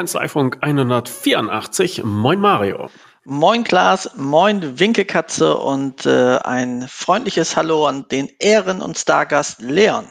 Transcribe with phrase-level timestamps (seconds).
[0.00, 2.04] Kanzleifunk 184.
[2.04, 2.88] Moin Mario.
[3.26, 10.06] Moin Klaas, moin Winkekatze und äh, ein freundliches Hallo an den Ehren- und Stargast Leon.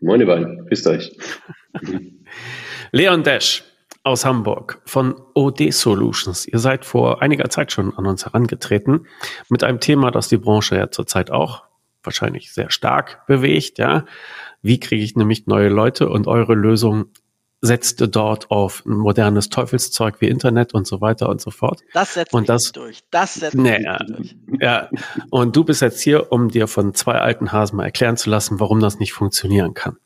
[0.00, 1.14] Moin ihr beiden, grüßt euch.
[2.92, 3.64] Leon Dash
[4.02, 6.46] aus Hamburg von OD Solutions.
[6.46, 9.06] Ihr seid vor einiger Zeit schon an uns herangetreten
[9.50, 11.64] mit einem Thema, das die Branche ja zurzeit auch
[12.02, 14.06] wahrscheinlich sehr stark bewegt, ja.
[14.62, 17.10] Wie kriege ich nämlich neue Leute und eure Lösung
[17.66, 21.80] setzte dort auf ein modernes Teufelszeug wie Internet und so weiter und so fort.
[21.92, 23.00] Das setzt und das, durch.
[23.10, 24.36] Das setzt nee, ja, durch.
[24.60, 24.88] Ja,
[25.30, 28.60] und du bist jetzt hier, um dir von zwei alten Hasen mal erklären zu lassen,
[28.60, 29.96] warum das nicht funktionieren kann.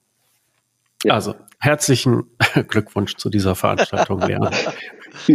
[1.04, 1.14] Ja.
[1.14, 2.24] Also, herzlichen
[2.68, 4.50] Glückwunsch zu dieser Veranstaltung, Leon.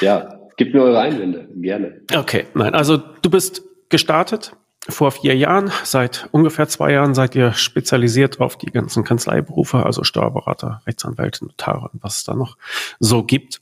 [0.00, 2.00] ja, gebt mir eure Einwände, gerne.
[2.14, 4.56] Okay, nein, also du bist gestartet
[4.88, 10.04] vor vier Jahren, seit ungefähr zwei Jahren seid ihr spezialisiert auf die ganzen Kanzleiberufe, also
[10.04, 12.56] Steuerberater, Rechtsanwälte, Notare und was es da noch
[12.98, 13.60] so gibt.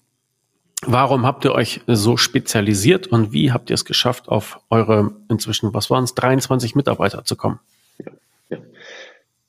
[0.86, 5.75] Warum habt ihr euch so spezialisiert und wie habt ihr es geschafft, auf eure inzwischen,
[5.75, 7.58] was waren es, 23 Mitarbeiter zu kommen?
[7.98, 8.12] Ja,
[8.50, 8.58] ja.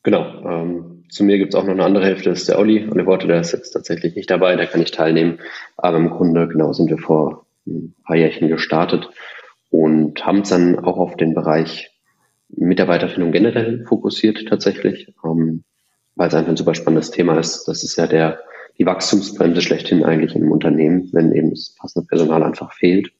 [0.01, 0.25] Genau.
[0.43, 2.83] Ähm, zu mir gibt es auch noch eine andere Hälfte, das ist der Olli.
[2.83, 5.37] Und der Worte, der ist jetzt tatsächlich nicht dabei, der kann nicht teilnehmen.
[5.77, 9.07] Aber im Grunde, genau, sind wir vor ein paar Jährchen gestartet
[9.69, 11.91] und haben uns dann auch auf den Bereich
[12.49, 15.63] Mitarbeiterfindung generell fokussiert tatsächlich, ähm,
[16.15, 17.65] weil es einfach ein super spannendes Thema ist.
[17.67, 18.39] Das ist ja der
[18.79, 23.11] die Wachstumsbremse schlechthin eigentlich in einem Unternehmen, wenn eben das passende Personal einfach fehlt.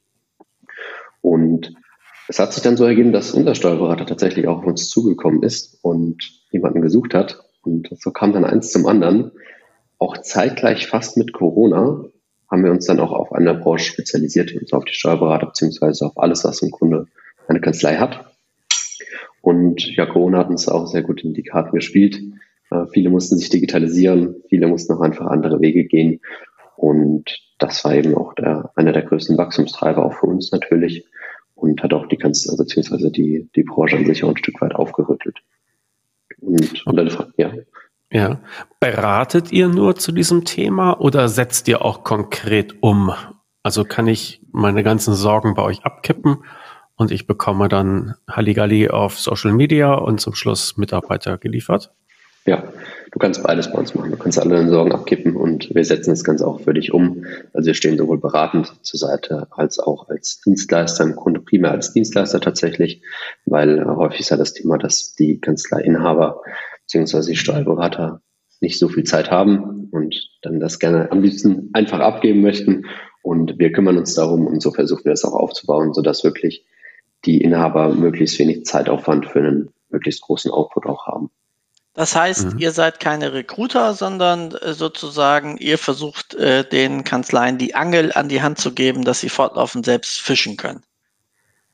[1.20, 1.74] Und
[2.28, 5.78] es hat sich dann so ergeben, dass unser Steuerberater tatsächlich auch auf uns zugekommen ist
[5.82, 7.44] und jemanden gesucht hat.
[7.62, 9.32] Und so kam dann eins zum anderen.
[9.98, 12.06] Auch zeitgleich fast mit Corona
[12.50, 16.18] haben wir uns dann auch auf eine Branche spezialisiert, zwar auf die Steuerberater beziehungsweise auf
[16.18, 17.06] alles, was im Grunde
[17.48, 18.26] eine Kanzlei hat.
[19.40, 22.20] Und ja, Corona hat uns auch sehr gut in die Karten gespielt.
[22.70, 26.20] Äh, viele mussten sich digitalisieren, viele mussten auch einfach andere Wege gehen.
[26.76, 31.04] Und das war eben auch der, einer der größten Wachstumstreiber auch für uns natürlich
[31.54, 34.74] und hat auch die Kanzlei, beziehungsweise die, die Branche an sich auch ein Stück weit
[34.74, 35.38] aufgerüttelt.
[36.40, 37.52] Und, und dann, ja.
[38.12, 38.40] Ja.
[38.80, 43.12] Beratet ihr nur zu diesem Thema oder setzt ihr auch konkret um?
[43.62, 46.38] Also kann ich meine ganzen Sorgen bei euch abkippen
[46.96, 51.92] und ich bekomme dann Halligalli auf Social Media und zum Schluss Mitarbeiter geliefert?
[52.46, 52.64] Ja,
[53.12, 54.10] du kannst beides bei uns machen.
[54.10, 57.24] Du kannst alle deine Sorgen abkippen und wir setzen das Ganze auch für dich um.
[57.52, 61.92] Also wir stehen sowohl beratend zur Seite als auch als Dienstleister, im Grunde primär als
[61.92, 63.02] Dienstleister tatsächlich,
[63.44, 66.40] weil häufig ist ja das Thema, dass die Kanzleiinhaber
[66.90, 68.20] beziehungsweise die Steuerberater
[68.60, 72.84] nicht so viel Zeit haben und dann das gerne am liebsten einfach abgeben möchten.
[73.22, 76.64] Und wir kümmern uns darum und so versuchen wir es auch aufzubauen, sodass wirklich
[77.24, 81.30] die Inhaber möglichst wenig Zeitaufwand für einen möglichst großen Output auch haben.
[81.94, 82.58] Das heißt, mhm.
[82.58, 88.28] ihr seid keine Recruiter, sondern äh, sozusagen ihr versucht äh, den Kanzleien die Angel an
[88.28, 90.82] die Hand zu geben, dass sie fortlaufend selbst fischen können.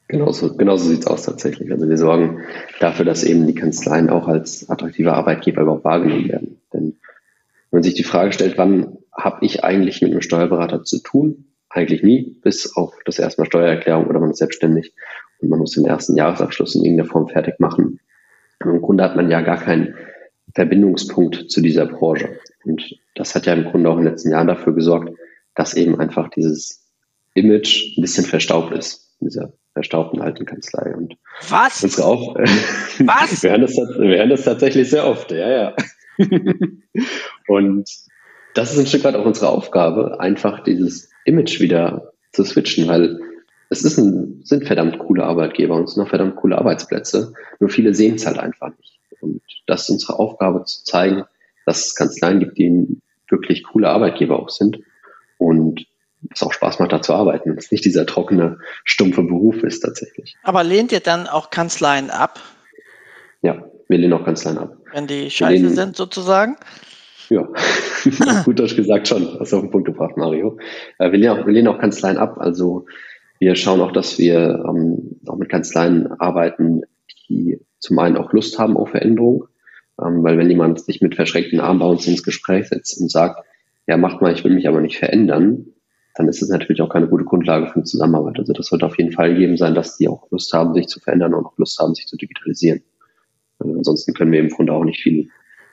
[0.09, 1.71] Genauso, genauso sieht es aus tatsächlich.
[1.73, 2.43] Also wir sorgen
[2.79, 6.61] dafür, dass eben die Kanzleien auch als attraktive Arbeitgeber überhaupt wahrgenommen werden.
[6.73, 6.97] Denn
[7.71, 11.47] wenn man sich die Frage stellt, wann habe ich eigentlich mit einem Steuerberater zu tun?
[11.69, 14.95] Eigentlich nie, bis auf das erste Mal Steuererklärung oder man ist selbstständig
[15.41, 17.99] und man muss den ersten Jahresabschluss in irgendeiner Form fertig machen.
[18.65, 19.95] Und Im Grunde hat man ja gar keinen
[20.55, 22.39] Verbindungspunkt zu dieser Branche.
[22.65, 25.13] Und das hat ja im Grunde auch in den letzten Jahren dafür gesorgt,
[25.55, 26.87] dass eben einfach dieses
[27.35, 30.95] Image ein bisschen verstaubt ist, dieser verstaubten alten Kanzlei.
[30.97, 31.19] Und
[31.51, 31.85] Was?
[31.85, 33.43] Unsere Auf Was?
[33.43, 35.77] wir, hören das, wir hören das tatsächlich sehr oft, ja, ja.
[37.47, 37.87] und
[38.55, 43.21] das ist ein Stück weit auch unsere Aufgabe, einfach dieses Image wieder zu switchen, weil
[43.69, 47.69] es ist ein, sind verdammt coole Arbeitgeber und es sind auch verdammt coole Arbeitsplätze, nur
[47.69, 48.99] viele sehen es halt einfach nicht.
[49.21, 51.25] Und das ist unsere Aufgabe zu zeigen,
[51.67, 52.99] dass es Kanzleien gibt, die
[53.29, 54.79] wirklich coole Arbeitgeber auch sind
[55.37, 55.85] und
[56.33, 59.81] es auch Spaß macht, da zu arbeiten und es nicht dieser trockene, stumpfe Beruf ist
[59.81, 60.37] tatsächlich.
[60.43, 62.41] Aber lehnt ihr dann auch Kanzleien ab?
[63.43, 64.77] Ja, wir lehnen auch Kanzleien ab.
[64.93, 66.57] Wenn die scheiße lehnen, sind sozusagen?
[67.29, 67.49] Ja,
[68.45, 69.39] gut Deutsch gesagt schon.
[69.41, 70.59] Hast du auf den Punkt gebracht, Mario.
[70.99, 72.39] Äh, wir lehnen, auch, wir lehnen auch Kanzleien ab.
[72.39, 72.87] Also
[73.39, 76.83] wir schauen auch, dass wir ähm, auch mit Kanzleien arbeiten,
[77.29, 79.47] die zum einen auch Lust haben auf Veränderung.
[80.01, 83.45] Ähm, weil wenn jemand sich mit verschränkten Armen bei uns ins Gespräch setzt und sagt,
[83.87, 85.67] ja, macht mal, ich will mich aber nicht verändern,
[86.17, 88.39] dann ist es natürlich auch keine gute Grundlage für eine Zusammenarbeit.
[88.39, 90.99] Also das wird auf jeden Fall gegeben sein, dass die auch Lust haben, sich zu
[90.99, 92.83] verändern und auch Lust haben, sich zu digitalisieren.
[93.59, 95.29] Also ansonsten können wir im Grunde auch nicht viel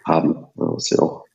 [0.06, 0.46] haben.
[0.56, 1.26] Was wir auch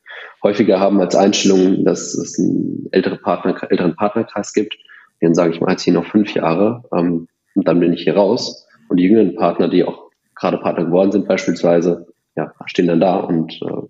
[0.42, 4.76] häufiger haben als Einstellung, dass es einen ältere Partner, älteren Partnerkreis gibt.
[5.22, 8.16] Den sage ich mal, jetzt hier noch fünf Jahre ähm, und dann bin ich hier
[8.16, 8.66] raus.
[8.88, 12.06] Und die jüngeren Partner, die auch gerade Partner geworden sind beispielsweise,
[12.36, 13.86] ja, stehen dann da und äh,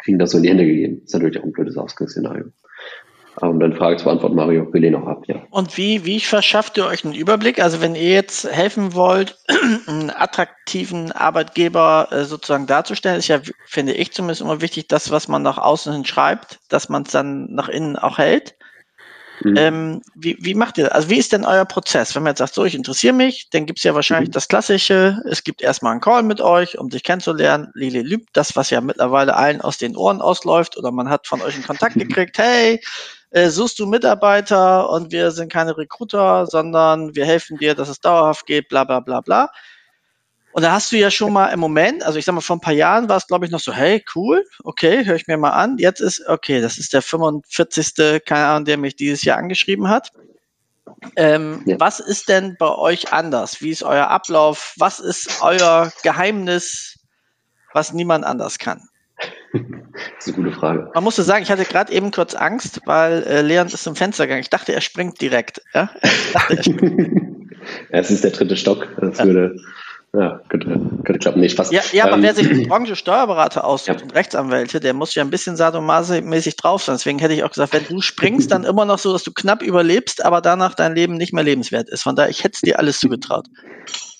[0.00, 0.96] kriegen das so in die Hände gegeben.
[0.96, 2.46] Das ist natürlich auch ein blödes Ausgangsszenario.
[3.40, 5.42] Um deine Frage zu beantworten, Mario, lehnen auch ab, ja.
[5.50, 7.60] Und wie, wie verschafft ihr euch einen Überblick?
[7.60, 9.36] Also wenn ihr jetzt helfen wollt,
[9.86, 15.26] einen attraktiven Arbeitgeber äh, sozusagen darzustellen, ist ja, finde ich zumindest immer wichtig, das, was
[15.26, 18.54] man nach außen hin schreibt, dass man es dann nach innen auch hält.
[19.42, 19.56] Mhm.
[19.56, 20.92] Ähm, wie, wie macht ihr das?
[20.92, 22.14] Also wie ist denn euer Prozess?
[22.14, 24.34] Wenn man jetzt sagt, so, ich interessiere mich, dann gibt es ja wahrscheinlich mhm.
[24.34, 28.54] das Klassische, es gibt erstmal einen Call mit euch, um sich kennenzulernen, Lili Lüb, das,
[28.54, 31.94] was ja mittlerweile allen aus den Ohren ausläuft, oder man hat von euch einen Kontakt
[31.98, 32.80] gekriegt, hey,
[33.34, 38.00] äh, suchst du Mitarbeiter und wir sind keine Recruiter, sondern wir helfen dir, dass es
[38.00, 39.50] dauerhaft geht, bla bla bla bla.
[40.52, 42.60] Und da hast du ja schon mal im Moment, also ich sag mal, vor ein
[42.60, 45.50] paar Jahren war es, glaube ich, noch so, hey, cool, okay, höre ich mir mal
[45.50, 45.78] an.
[45.78, 48.24] Jetzt ist, okay, das ist der 45.
[48.24, 50.12] keine Ahnung, der mich dieses Jahr angeschrieben hat.
[51.16, 51.80] Ähm, ja.
[51.80, 53.60] Was ist denn bei euch anders?
[53.60, 54.74] Wie ist euer Ablauf?
[54.78, 57.00] Was ist euer Geheimnis,
[57.72, 58.88] was niemand anders kann?
[59.52, 60.90] Das ist eine gute Frage.
[60.94, 64.26] Man musste sagen, ich hatte gerade eben kurz Angst, weil äh, Leon ist zum Fenster
[64.26, 64.40] gegangen.
[64.40, 65.62] Ich dachte, er springt direkt.
[65.72, 65.90] Ja?
[66.32, 67.50] Dachte, springt.
[67.92, 68.88] ja, es ist der dritte Stock.
[69.00, 69.26] Das ja.
[69.26, 69.56] würde,
[70.12, 70.68] ja, könnte,
[71.04, 71.40] könnte klappen.
[71.40, 71.70] Nee, Spaß.
[71.70, 75.22] Ja, ja aber ähm, wer sich die Branche Steuerberater aussucht und Rechtsanwälte, der muss ja
[75.22, 76.96] ein bisschen sadomaso-mäßig drauf sein.
[76.96, 79.62] Deswegen hätte ich auch gesagt, wenn du springst, dann immer noch so, dass du knapp
[79.62, 82.02] überlebst, aber danach dein Leben nicht mehr lebenswert ist.
[82.02, 83.46] Von daher, ich hätte es dir alles zugetraut.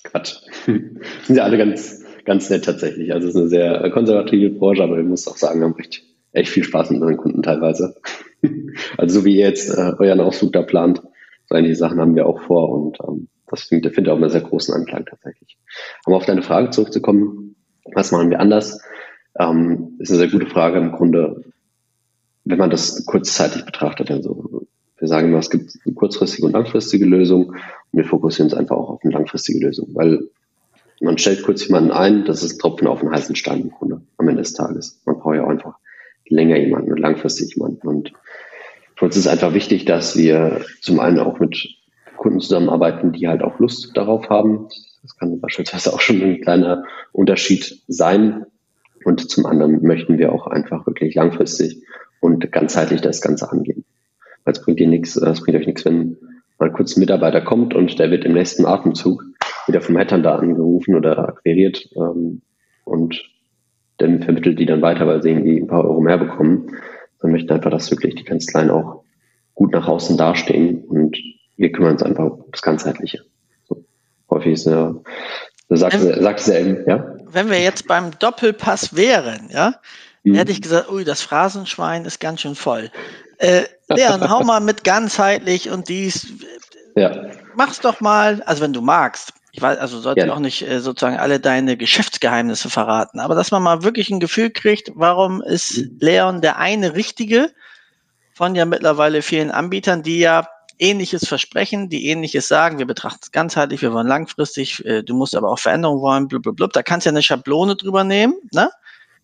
[0.03, 0.35] Quatsch.
[0.65, 3.13] Sind ja alle ganz, ganz nett tatsächlich.
[3.13, 6.03] Also es ist eine sehr konservative Branche, aber ich muss auch sagen, wir haben echt,
[6.33, 7.95] echt viel Spaß mit unseren Kunden teilweise.
[8.97, 11.01] also so wie ihr jetzt äh, euren Ausflug da plant,
[11.47, 14.41] so einige Sachen haben wir auch vor und ähm, das finde ich auch einen sehr
[14.41, 15.57] großen Anklang tatsächlich.
[16.05, 17.55] Aber auf deine Frage zurückzukommen,
[17.93, 18.81] was machen wir anders?
[19.39, 21.43] Ähm, ist eine sehr gute Frage im Grunde,
[22.43, 24.09] wenn man das kurzzeitig betrachtet.
[24.09, 24.65] Also
[24.97, 27.57] wir sagen immer, es gibt eine kurzfristige und langfristige Lösung und
[27.91, 30.27] wir fokussieren uns einfach auch auf eine langfristige Lösung, weil
[31.01, 34.27] man stellt kurz jemanden ein, das ist Tropfen auf den heißen Stein im Grunde am
[34.27, 35.01] Ende des Tages.
[35.05, 35.75] Man braucht ja auch einfach
[36.27, 37.87] länger jemanden und langfristig jemanden.
[37.87, 38.13] Und
[38.95, 41.67] für uns ist einfach wichtig, dass wir zum einen auch mit
[42.17, 44.67] Kunden zusammenarbeiten, die halt auch Lust darauf haben.
[45.01, 48.45] Das kann beispielsweise auch schon ein kleiner Unterschied sein.
[49.03, 51.83] Und zum anderen möchten wir auch einfach wirklich langfristig
[52.21, 53.85] und ganzheitlich das Ganze angehen.
[54.43, 56.17] Weil es bringt dir nichts, es bringt euch nichts, wenn
[56.57, 59.23] mal kurz ein Mitarbeiter kommt und der wird im nächsten Atemzug
[59.67, 62.41] wieder vom Headhunter angerufen oder akquiriert ähm,
[62.83, 63.21] und
[63.97, 66.67] dann vermittelt die dann weiter, weil sie irgendwie ein paar Euro mehr bekommen.
[67.21, 69.03] Dann möchten einfach, dass wirklich die Kanzleien auch
[69.53, 71.17] gut nach außen dastehen und
[71.57, 73.21] wir kümmern uns einfach um das Ganzheitliche.
[73.67, 73.83] So,
[74.29, 74.93] häufig ist ja,
[75.69, 77.15] du sagst, wenn, sagst ja eben, ja.
[77.31, 79.75] Wenn wir jetzt beim Doppelpass wären, ja,
[80.23, 80.35] mhm.
[80.35, 82.91] hätte ich gesagt, ui, das Phrasenschwein ist ganz schön voll.
[83.37, 86.33] Äh, Leon, hau mal mit ganzheitlich und dies.
[86.95, 87.29] Ja.
[87.55, 89.33] Mach's doch mal, also wenn du magst.
[89.55, 90.33] Ich weiß, also sollte ja.
[90.33, 94.49] auch nicht äh, sozusagen alle deine Geschäftsgeheimnisse verraten, aber dass man mal wirklich ein Gefühl
[94.49, 95.97] kriegt, warum ist mhm.
[96.01, 97.53] Leon der eine richtige
[98.33, 100.45] von ja mittlerweile vielen Anbietern, die ja
[100.77, 105.37] ähnliches versprechen, die ähnliches sagen, wir betrachten es ganzheitlich, wir wollen langfristig, äh, du musst
[105.37, 106.73] aber auch Veränderungen wollen, blub, blub, blub.
[106.73, 108.69] Da kannst du ja eine Schablone drüber nehmen, ne?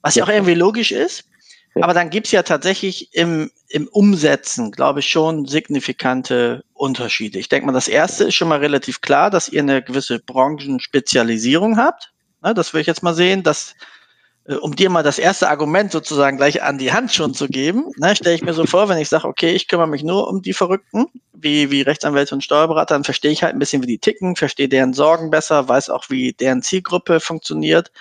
[0.01, 1.25] was ja auch irgendwie logisch ist.
[1.75, 7.39] Aber dann gibt's ja tatsächlich im, im Umsetzen, glaube ich, schon signifikante Unterschiede.
[7.39, 11.77] Ich denke mal, das erste ist schon mal relativ klar, dass ihr eine gewisse Branchenspezialisierung
[11.77, 12.11] habt.
[12.43, 13.75] Ne, das würde ich jetzt mal sehen, dass
[14.45, 17.85] äh, um dir mal das erste Argument sozusagen gleich an die Hand schon zu geben,
[17.97, 20.41] ne, stelle ich mir so vor, wenn ich sage, okay, ich kümmere mich nur um
[20.41, 23.99] die Verrückten, wie, wie Rechtsanwälte und Steuerberater, dann verstehe ich halt ein bisschen, wie die
[23.99, 27.91] ticken, verstehe deren Sorgen besser, weiß auch, wie deren Zielgruppe funktioniert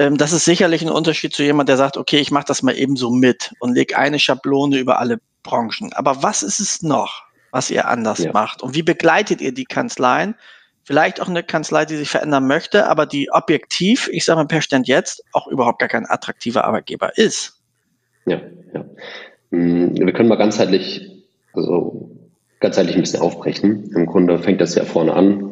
[0.00, 2.74] ähm, das ist sicherlich ein Unterschied zu jemand, der sagt, okay, ich mache das mal
[2.74, 5.92] eben so mit und lege eine Schablone über alle Branchen.
[5.92, 8.32] Aber was ist es noch, was ihr anders ja.
[8.32, 8.62] macht?
[8.62, 10.36] Und wie begleitet ihr die Kanzleien?
[10.84, 14.62] Vielleicht auch eine Kanzlei, die sich verändern möchte, aber die objektiv, ich sage mal per
[14.62, 17.60] Stand jetzt, auch überhaupt gar kein attraktiver Arbeitgeber ist.
[18.24, 18.40] Ja,
[18.72, 18.86] ja.
[19.50, 22.10] Hm, wir können mal ganzheitlich, also
[22.60, 23.92] ganzheitlich ein bisschen aufbrechen.
[23.94, 25.49] Im Grunde fängt das ja vorne an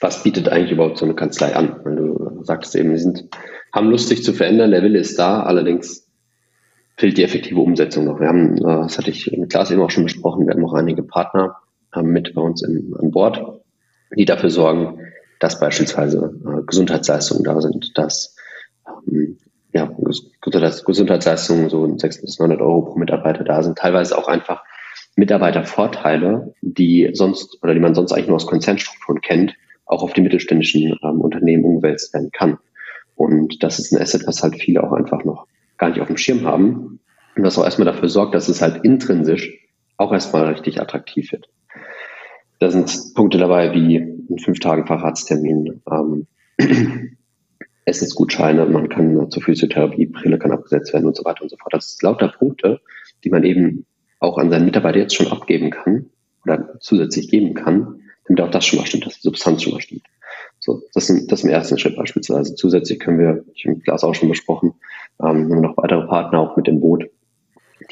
[0.00, 1.80] was bietet eigentlich überhaupt so eine Kanzlei an?
[1.84, 3.28] Weil du sagtest eben, sie sind,
[3.72, 6.08] haben Lust, sich zu verändern, der Wille ist da, allerdings
[6.96, 8.20] fehlt die effektive Umsetzung noch.
[8.20, 10.74] Wir haben, äh, das hatte ich mit Klaas eben auch schon besprochen, wir haben auch
[10.74, 11.56] einige Partner
[12.02, 13.40] mit bei uns im, an Bord,
[14.16, 14.98] die dafür sorgen,
[15.40, 18.34] dass beispielsweise äh, Gesundheitsleistungen da sind, dass
[19.08, 19.38] ähm,
[19.72, 19.92] ja,
[20.40, 24.62] Gesundheitsleistungen so 600 bis 900 Euro pro Mitarbeiter da sind, teilweise auch einfach
[25.16, 29.54] Mitarbeitervorteile, die sonst oder die man sonst eigentlich nur aus Konzernstrukturen kennt,
[29.86, 32.58] auch auf die mittelständischen ähm, Unternehmen umgewälzt werden kann.
[33.16, 35.46] Und das ist ein Asset, was halt viele auch einfach noch
[35.78, 37.00] gar nicht auf dem Schirm haben.
[37.36, 39.52] Und das auch erstmal dafür sorgt, dass es halt intrinsisch
[39.96, 41.48] auch erstmal richtig attraktiv wird.
[42.60, 46.26] Da sind Punkte dabei wie in fünf Tagen Facharzttermin, ähm,
[47.84, 51.74] Essensgutscheine, man kann zur Physiotherapie, Brille kann abgesetzt werden und so weiter und so fort.
[51.74, 52.80] Das ist lauter Punkte,
[53.22, 53.84] die man eben
[54.20, 56.06] auch an seinen Mitarbeiter jetzt schon abgeben kann
[56.44, 59.80] oder zusätzlich geben kann, damit auch das schon mal stimmt, dass die Substanz schon mal
[59.80, 60.04] stimmt.
[60.60, 62.54] So, das ist, das im ersten Schritt beispielsweise.
[62.54, 64.74] Zusätzlich können wir, ich habe Glas auch schon besprochen,
[65.20, 67.04] ähm, haben wir noch weitere Partner auch mit dem Boot,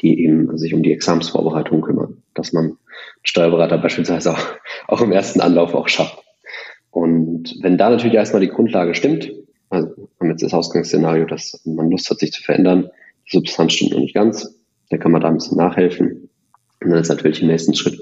[0.01, 2.77] die eben sich um die Examsvorbereitung kümmern, dass man
[3.23, 4.45] Steuerberater beispielsweise auch,
[4.87, 6.17] auch im ersten Anlauf auch schafft.
[6.89, 9.31] Und wenn da natürlich erstmal die Grundlage stimmt,
[9.69, 12.89] also haben jetzt das Ausgangsszenario, dass man Lust hat, sich zu verändern,
[13.27, 14.59] die Substanz stimmt noch nicht ganz,
[14.89, 16.29] dann kann man da ein bisschen nachhelfen.
[16.81, 17.99] Und dann ist natürlich im nächsten Schritt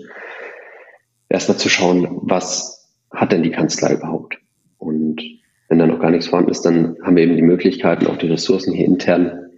[1.31, 4.37] erstmal zu schauen, was hat denn die Kanzlei überhaupt?
[4.77, 5.21] Und
[5.69, 8.27] wenn da noch gar nichts vorhanden ist, dann haben wir eben die Möglichkeiten, auch die
[8.27, 9.51] Ressourcen hier intern,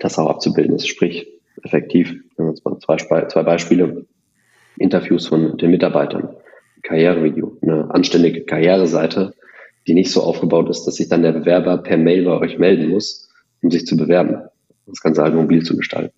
[0.00, 0.76] das auch abzubilden.
[0.76, 1.28] Das sprich,
[1.62, 4.06] effektiv, wenn wir uns mal zwei, zwei Beispiele,
[4.78, 6.30] Interviews von den Mitarbeitern,
[6.82, 9.34] Karrierevideo, eine anständige Karriereseite,
[9.86, 12.88] die nicht so aufgebaut ist, dass sich dann der Bewerber per Mail bei euch melden
[12.88, 13.28] muss,
[13.62, 14.42] um sich zu bewerben.
[14.86, 16.14] Das Ganze halt mobil zu gestalten.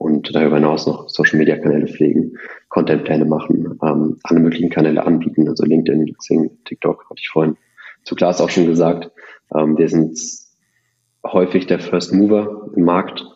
[0.00, 2.38] Und darüber hinaus noch Social Media Kanäle pflegen,
[2.70, 7.58] Contentpläne machen, ähm, alle möglichen Kanäle anbieten, also LinkedIn, Xing, TikTok, hatte ich vorhin
[8.04, 9.10] zu Klaas auch schon gesagt,
[9.54, 10.18] ähm, wir sind
[11.22, 13.26] häufig der First Mover im Markt,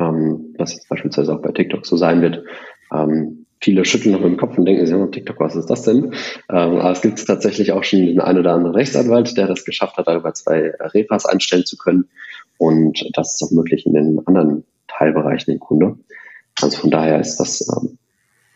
[0.00, 2.42] ähm, was jetzt beispielsweise auch bei TikTok so sein wird.
[2.90, 6.14] Ähm, viele schütteln noch mit dem Kopf und denken, ja, TikTok, was ist das denn?
[6.48, 9.98] Ähm, aber es gibt tatsächlich auch schon den einen oder anderen Rechtsanwalt, der das geschafft
[9.98, 12.08] hat, darüber zwei Refas einstellen zu können.
[12.56, 14.64] Und das ist auch möglich in den anderen
[14.96, 15.96] Teilbereichen im Kunde.
[16.60, 17.98] Also von daher ist das ähm,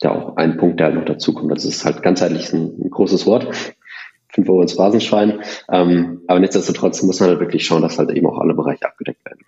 [0.01, 1.51] ja auch ein Punkt, der halt noch dazu kommt.
[1.51, 3.49] Das ist halt ganzheitlich ein, ein großes Wort.
[4.35, 5.41] 5 Euro ins Phrasenschwein.
[5.71, 9.25] Ähm, aber nichtsdestotrotz muss man halt wirklich schauen, dass halt eben auch alle Bereiche abgedeckt
[9.25, 9.41] werden.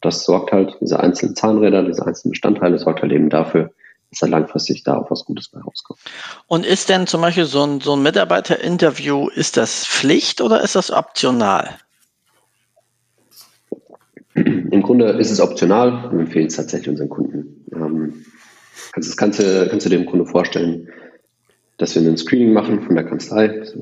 [0.00, 3.70] Das sorgt halt, diese einzelnen Zahnräder, diese einzelnen Bestandteile, sorgt halt eben dafür,
[4.10, 6.00] dass da langfristig da auch was Gutes bei rauskommt.
[6.46, 10.74] Und ist denn zum Beispiel so ein, so ein Mitarbeiterinterview, ist das Pflicht oder ist
[10.74, 11.76] das optional?
[14.34, 16.10] Im Grunde ist es optional.
[16.12, 17.64] Wir empfehlen es tatsächlich unseren Kunden.
[18.92, 20.88] Also das kannst du, kannst du dem Kunde vorstellen,
[21.78, 23.48] dass wir ein Screening machen von der Kanzlei.
[23.48, 23.74] Das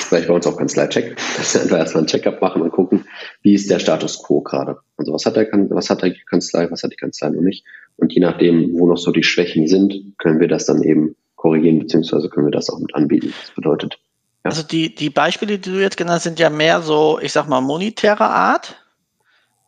[0.00, 3.04] spreche bei uns auch Kanzlei-Check, dass wir einfach erstmal ein Check-up machen und gucken,
[3.42, 4.78] wie ist der Status quo gerade.
[4.96, 7.64] Also was hat der, was hat der Kanzlei, was hat die Kanzlei noch nicht.
[7.96, 11.80] Und je nachdem, wo noch so die Schwächen sind, können wir das dann eben korrigieren,
[11.80, 13.34] beziehungsweise können wir das auch mit anbieten.
[13.42, 13.98] Das bedeutet.
[14.44, 14.50] Ja.
[14.50, 17.48] Also die, die Beispiele, die du jetzt genannt hast, sind ja mehr so, ich sag
[17.48, 18.81] mal, monetärer Art.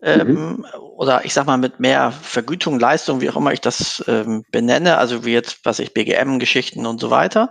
[0.07, 0.67] Ähm, mhm.
[0.97, 4.99] oder ich sag mal mit mehr Vergütung, Leistung, wie auch immer ich das ähm, benenne,
[4.99, 7.51] also wie jetzt, was ich, BGM-Geschichten und so weiter.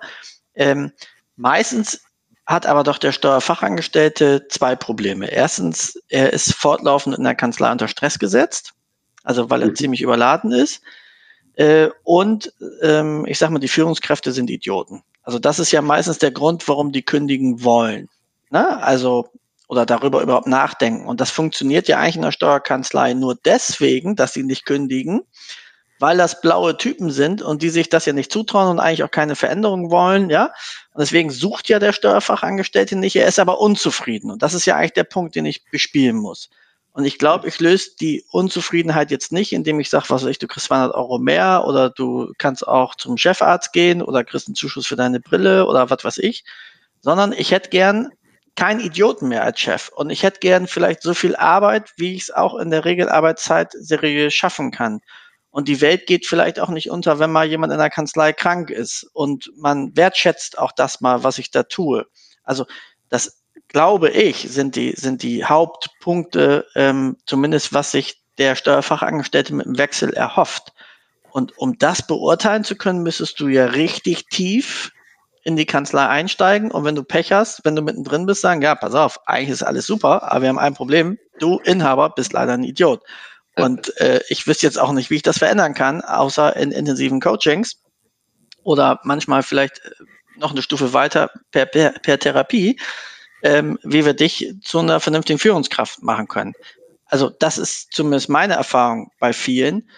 [0.53, 0.91] Ähm,
[1.35, 2.01] meistens
[2.45, 5.31] hat aber doch der Steuerfachangestellte zwei Probleme.
[5.31, 8.73] Erstens, er ist fortlaufend in der Kanzlei unter Stress gesetzt,
[9.23, 9.75] also weil er mhm.
[9.75, 10.83] ziemlich überladen ist.
[11.55, 15.01] Äh, und ähm, ich sag mal, die Führungskräfte sind Idioten.
[15.23, 18.09] Also das ist ja meistens der Grund, warum die kündigen wollen.
[18.51, 18.77] Ne?
[18.83, 19.29] Also
[19.67, 21.05] oder darüber überhaupt nachdenken.
[21.05, 25.21] Und das funktioniert ja eigentlich in der Steuerkanzlei nur deswegen, dass sie nicht kündigen,
[25.99, 29.11] weil das blaue Typen sind und die sich das ja nicht zutrauen und eigentlich auch
[29.11, 30.45] keine Veränderung wollen, ja.
[30.93, 34.31] Und deswegen sucht ja der Steuerfachangestellte nicht, er ist aber unzufrieden.
[34.31, 36.49] Und das ist ja eigentlich der Punkt, den ich bespielen muss.
[36.91, 40.37] Und ich glaube, ich löse die Unzufriedenheit jetzt nicht, indem ich sage, was weiß ich,
[40.37, 44.55] du kriegst 200 Euro mehr oder du kannst auch zum Chefarzt gehen oder kriegst einen
[44.55, 46.43] Zuschuss für deine Brille oder was weiß ich,
[47.01, 48.11] sondern ich hätte gern
[48.55, 49.89] kein Idioten mehr als Chef.
[49.89, 53.71] Und ich hätte gern vielleicht so viel Arbeit, wie ich es auch in der Regelarbeitszeit
[53.73, 55.01] seriös schaffen kann.
[55.49, 58.69] Und die Welt geht vielleicht auch nicht unter, wenn mal jemand in der Kanzlei krank
[58.69, 59.07] ist.
[59.13, 62.05] Und man wertschätzt auch das mal, was ich da tue.
[62.43, 62.65] Also
[63.09, 69.65] das glaube ich, sind die, sind die Hauptpunkte, ähm, zumindest was sich der Steuerfachangestellte mit
[69.65, 70.73] dem Wechsel erhofft.
[71.31, 74.91] Und um das beurteilen zu können, müsstest du ja richtig tief
[75.43, 78.75] in die Kanzlei einsteigen und wenn du Pech hast, wenn du mittendrin bist, sagen, ja,
[78.75, 81.17] pass auf, eigentlich ist alles super, aber wir haben ein Problem.
[81.39, 83.01] Du, Inhaber, bist leider ein Idiot.
[83.55, 87.19] Und äh, ich wüsste jetzt auch nicht, wie ich das verändern kann, außer in intensiven
[87.21, 87.81] Coachings
[88.63, 89.91] oder manchmal vielleicht äh,
[90.37, 92.79] noch eine Stufe weiter per, per, per Therapie,
[93.43, 96.53] ähm, wie wir dich zu einer vernünftigen Führungskraft machen können.
[97.05, 99.89] Also das ist zumindest meine Erfahrung bei vielen,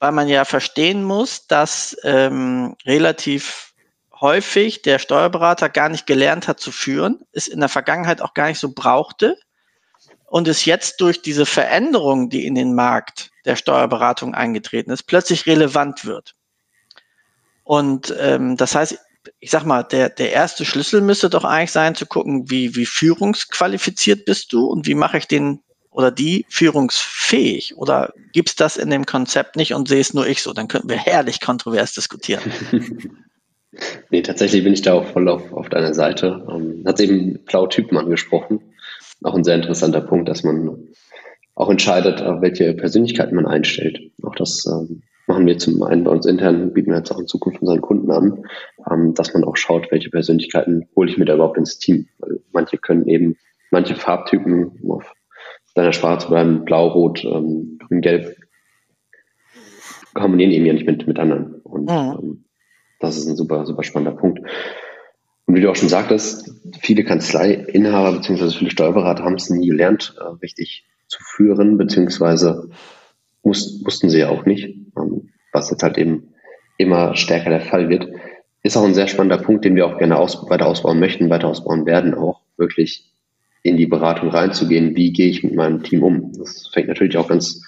[0.00, 3.72] weil man ja verstehen muss, dass ähm, relativ
[4.20, 8.48] häufig der Steuerberater gar nicht gelernt hat zu führen, es in der Vergangenheit auch gar
[8.48, 9.36] nicht so brauchte
[10.26, 15.46] und es jetzt durch diese Veränderung, die in den Markt der Steuerberatung eingetreten ist, plötzlich
[15.46, 16.34] relevant wird.
[17.62, 18.98] Und ähm, das heißt,
[19.40, 22.86] ich sag mal, der, der erste Schlüssel müsste doch eigentlich sein, zu gucken, wie, wie
[22.86, 27.76] führungsqualifiziert bist du und wie mache ich den oder die führungsfähig?
[27.76, 30.52] Oder gibt's das in dem Konzept nicht und sehe es nur ich so?
[30.52, 32.52] Dann könnten wir herrlich kontrovers diskutieren.
[34.10, 36.46] Nee, tatsächlich bin ich da auch voll auf, auf deiner Seite.
[36.50, 38.60] Ähm, hat eben Cloud-Typen angesprochen.
[39.22, 40.88] auch ein sehr interessanter Punkt, dass man
[41.54, 43.98] auch entscheidet, welche Persönlichkeiten man einstellt.
[44.22, 47.26] Auch das ähm, machen wir zum einen bei uns intern, bieten wir jetzt auch in
[47.26, 48.44] Zukunft unseren Kunden an,
[48.90, 52.08] ähm, dass man auch schaut, welche Persönlichkeiten hole ich mir da überhaupt ins Team.
[52.18, 53.36] Weil manche können eben,
[53.70, 55.12] manche Farbtypen auf
[55.74, 58.36] deiner Schwarz bleiben, Blau, Rot, ähm, Grün, Gelb,
[60.14, 61.54] harmonieren eben ja nicht mit, mit anderen.
[61.62, 61.88] Und mhm.
[61.90, 62.44] ähm,
[63.00, 64.40] das ist ein super, super spannender Punkt.
[65.46, 66.50] Und wie du auch schon sagtest,
[66.80, 68.50] viele Kanzleiinhaber bzw.
[68.50, 72.68] viele Steuerberater haben es nie gelernt, äh, richtig zu führen, beziehungsweise
[73.42, 76.34] muss, mussten sie ja auch nicht, ähm, was jetzt halt eben
[76.78, 78.08] immer stärker der Fall wird.
[78.62, 81.46] Ist auch ein sehr spannender Punkt, den wir auch gerne aus, weiter ausbauen möchten, weiter
[81.46, 83.12] ausbauen werden, auch wirklich
[83.62, 86.32] in die Beratung reinzugehen, wie gehe ich mit meinem Team um.
[86.32, 87.62] Das fängt natürlich auch ganz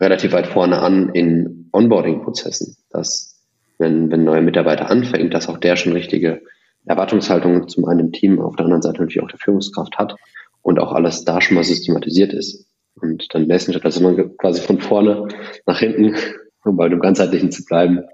[0.00, 3.33] relativ weit vorne an in Onboarding-Prozessen, dass
[3.78, 6.42] wenn, wenn ein neuer Mitarbeiter anfängt, dass auch der schon richtige
[6.86, 10.16] Erwartungshaltungen zum einen im Team, auf der anderen Seite natürlich auch der Führungskraft hat
[10.62, 12.66] und auch alles da schon mal systematisiert ist.
[13.00, 15.28] Und dann lässt sich das immer quasi von vorne
[15.66, 16.14] nach hinten,
[16.64, 18.04] um bei dem ganzheitlichen zu bleiben,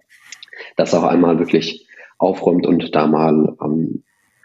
[0.76, 1.86] das auch einmal wirklich
[2.18, 4.02] aufräumt und da mal ähm,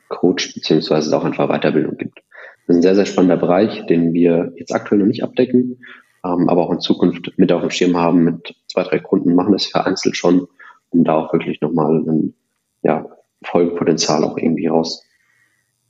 [0.07, 2.19] Coach beziehungsweise auch einfach Weiterbildung gibt.
[2.67, 5.84] Das ist ein sehr, sehr spannender Bereich, den wir jetzt aktuell noch nicht abdecken,
[6.24, 8.24] ähm, aber auch in Zukunft mit auf dem Schirm haben.
[8.24, 10.48] Mit zwei, drei Kunden machen das vereinzelt schon,
[10.95, 12.33] um da auch wirklich nochmal ein
[12.81, 13.07] ja,
[13.43, 15.03] Folgepotenzial auch irgendwie raus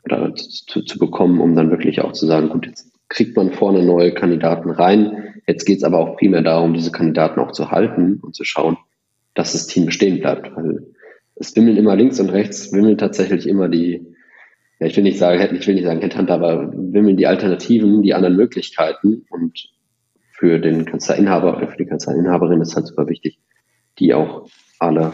[0.04, 3.84] oder zu, zu bekommen, um dann wirklich auch zu sagen, gut, jetzt kriegt man vorne
[3.84, 5.36] neue Kandidaten rein.
[5.48, 8.78] Jetzt geht es aber auch primär darum, diese Kandidaten auch zu halten und zu schauen,
[9.34, 10.56] dass das Team bestehen bleibt.
[10.56, 10.88] Weil
[11.36, 14.06] es wimmeln immer links und rechts, wimmeln tatsächlich immer die,
[14.80, 18.14] ja, ich will nicht sagen, ich will nicht sagen Headhunter, aber wimmeln die Alternativen, die
[18.14, 19.26] anderen Möglichkeiten.
[19.30, 19.70] Und
[20.32, 23.40] für den Kanzlerinhaber oder für die Kanzlerinhaberin ist halt super wichtig,
[24.00, 24.48] die auch
[24.80, 25.14] alle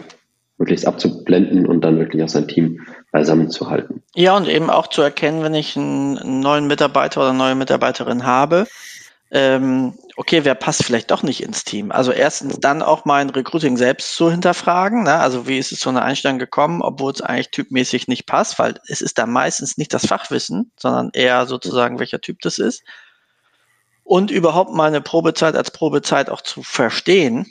[0.58, 4.02] möglichst abzublenden und dann wirklich auch sein Team beisammen zu halten.
[4.14, 8.24] Ja, und eben auch zu erkennen, wenn ich einen neuen Mitarbeiter oder eine neue Mitarbeiterin
[8.24, 8.66] habe,
[9.32, 11.90] ähm, okay, wer passt vielleicht doch nicht ins Team?
[11.90, 15.04] Also erstens dann auch mein Recruiting selbst zu hinterfragen.
[15.04, 15.14] Ne?
[15.14, 18.74] Also wie ist es zu einer Einstellung gekommen, obwohl es eigentlich typmäßig nicht passt, weil
[18.86, 22.84] es ist da meistens nicht das Fachwissen, sondern eher sozusagen, welcher Typ das ist.
[24.04, 27.46] Und überhaupt meine Probezeit als Probezeit auch zu verstehen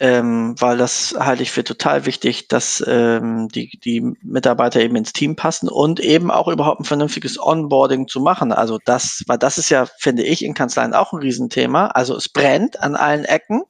[0.00, 5.12] ähm, weil das halte ich für total wichtig, dass ähm, die, die Mitarbeiter eben ins
[5.12, 8.50] Team passen und eben auch überhaupt ein vernünftiges Onboarding zu machen.
[8.50, 11.88] Also das, weil das ist ja, finde ich, in Kanzleien auch ein Riesenthema.
[11.88, 13.62] Also es brennt an allen Ecken.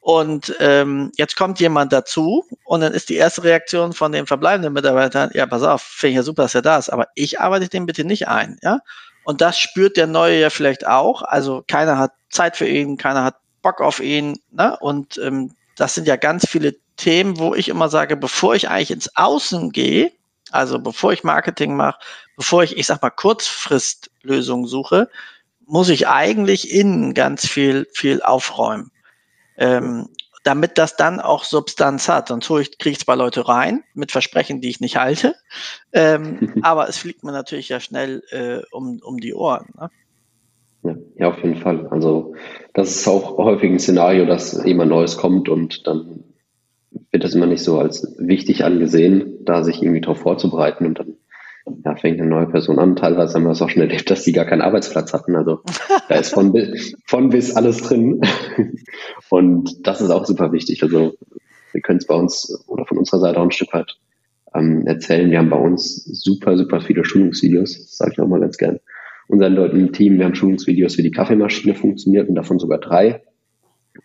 [0.00, 4.72] Und ähm, jetzt kommt jemand dazu und dann ist die erste Reaktion von den verbleibenden
[4.72, 7.68] Mitarbeitern, ja, pass auf, finde ich ja super, dass er da ist, aber ich arbeite
[7.68, 8.78] den bitte nicht ein, ja.
[9.24, 11.20] Und das spürt der Neue ja vielleicht auch.
[11.20, 14.38] Also keiner hat Zeit für ihn, keiner hat Bock auf ihn.
[14.50, 14.76] Ne?
[14.80, 18.90] Und ähm, das sind ja ganz viele Themen, wo ich immer sage, bevor ich eigentlich
[18.90, 20.12] ins Außen gehe,
[20.50, 22.00] also bevor ich Marketing mache,
[22.36, 25.08] bevor ich, ich sag mal, Kurzfristlösungen suche,
[25.66, 28.90] muss ich eigentlich innen ganz viel, viel aufräumen.
[29.56, 30.08] Ähm,
[30.44, 32.28] damit das dann auch Substanz hat.
[32.28, 35.34] Sonst kriege ich zwar Leute rein mit Versprechen, die ich nicht halte,
[35.92, 39.68] ähm, aber es fliegt mir natürlich ja schnell äh, um, um die Ohren.
[39.78, 39.90] Ne?
[40.82, 41.88] Ja, auf jeden Fall.
[41.88, 42.34] Also
[42.72, 46.24] das ist auch häufig ein Szenario, dass jemand Neues kommt und dann
[47.10, 51.14] wird das immer nicht so als wichtig angesehen, da sich irgendwie darauf vorzubereiten und dann
[51.84, 52.96] ja, fängt eine neue Person an.
[52.96, 55.36] Teilweise haben wir es auch schon erlebt, dass die gar keinen Arbeitsplatz hatten.
[55.36, 55.60] Also
[56.08, 56.54] da ist von,
[57.06, 58.20] von bis alles drin.
[59.30, 60.82] Und das ist auch super wichtig.
[60.82, 61.14] Also
[61.72, 63.98] wir können es bei uns oder von unserer Seite auch ein Stück weit
[64.54, 65.30] ähm, erzählen.
[65.30, 68.80] Wir haben bei uns super, super viele Schulungsvideos, das sage ich auch mal ganz gern
[69.28, 70.18] unseren Leuten im Team.
[70.18, 73.22] Wir haben Schulungsvideos, wie die Kaffeemaschine funktioniert und davon sogar drei.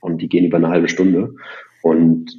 [0.02, 1.36] Und die gehen über eine halbe Stunde.
[1.82, 2.38] Und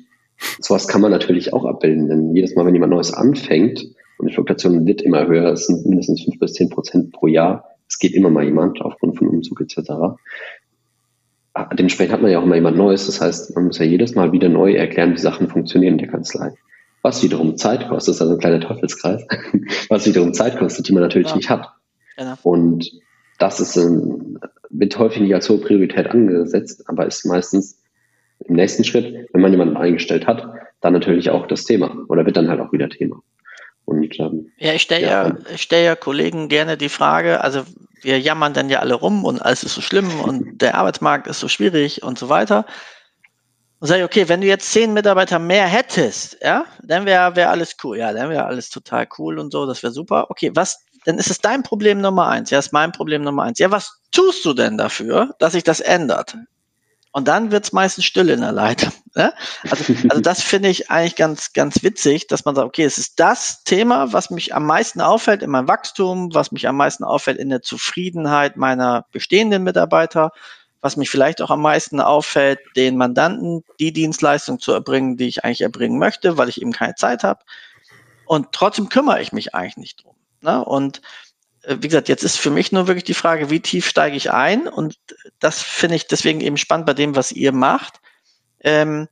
[0.61, 3.85] sowas kann man natürlich auch abbilden, denn jedes Mal, wenn jemand Neues anfängt,
[4.19, 7.65] und die Fluktuation wird immer höher, es sind mindestens fünf bis zehn Prozent pro Jahr,
[7.89, 10.17] es geht immer mal jemand aufgrund von Umzug etc.
[11.77, 13.07] Dementsprechend hat man ja auch immer jemand Neues.
[13.07, 16.09] Das heißt, man muss ja jedes Mal wieder neu erklären, wie Sachen funktionieren in der
[16.09, 16.53] Kanzlei.
[17.03, 19.27] Was wiederum Zeit kostet, das ist also ein kleiner Teufelskreis,
[19.89, 21.37] was wiederum Zeit kostet, die man natürlich ja.
[21.37, 21.69] nicht hat.
[22.17, 22.35] Genau.
[22.43, 22.91] Und
[23.39, 24.39] das ist, ähm,
[24.71, 27.81] wird häufig nicht als hohe Priorität angesetzt, aber ist meistens
[28.41, 30.47] im nächsten Schritt, wenn man jemanden eingestellt hat,
[30.81, 33.21] dann natürlich auch das Thema oder wird dann halt auch wieder Thema.
[33.87, 37.65] Und, ähm, ja, ich stelle ja, ja, ich stelle ja Kollegen gerne die Frage, also
[38.01, 41.41] wir jammern dann ja alle rum und alles ist so schlimm und der Arbeitsmarkt ist
[41.41, 42.67] so schwierig und so weiter.
[43.81, 47.51] Und sage ich, okay, wenn du jetzt zehn Mitarbeiter mehr hättest, ja, dann wäre wär
[47.51, 47.99] alles cool.
[47.99, 50.31] Ja, dann wäre alles total cool und so, das wäre super.
[50.31, 52.51] Okay, was, dann ist es dein Problem Nummer eins.
[52.51, 53.59] Ja, ist mein Problem Nummer eins.
[53.59, 56.37] Ja, was tust du denn dafür, dass sich das ändert?
[57.13, 58.93] Und dann wird es meistens still in der Leitung.
[59.17, 59.33] Ne?
[59.71, 63.21] Also, also das finde ich eigentlich ganz, ganz witzig, dass man sagt, okay, es ist
[63.21, 67.39] das Thema, was mich am meisten auffällt in meinem Wachstum, was mich am meisten auffällt
[67.39, 70.33] in der Zufriedenheit meiner bestehenden Mitarbeiter,
[70.81, 75.45] was mich vielleicht auch am meisten auffällt, den Mandanten die Dienstleistung zu erbringen, die ich
[75.45, 77.45] eigentlich erbringen möchte, weil ich eben keine Zeit habe.
[78.27, 80.14] Und trotzdem kümmere ich mich eigentlich nicht drum.
[80.45, 80.65] Ne?
[80.65, 81.03] Und
[81.63, 84.31] äh, wie gesagt, jetzt ist für mich nur wirklich die Frage, wie tief steige ich
[84.31, 84.69] ein?
[84.69, 84.99] Und
[85.41, 88.01] das finde ich deswegen eben spannend bei dem, was ihr macht.
[88.61, 89.09] Ähm,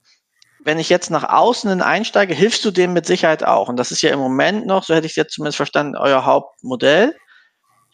[0.65, 3.69] wenn ich jetzt nach außen einsteige, hilfst du dem mit Sicherheit auch.
[3.69, 6.25] Und das ist ja im Moment noch, so hätte ich es jetzt zumindest verstanden, euer
[6.25, 7.17] Hauptmodell.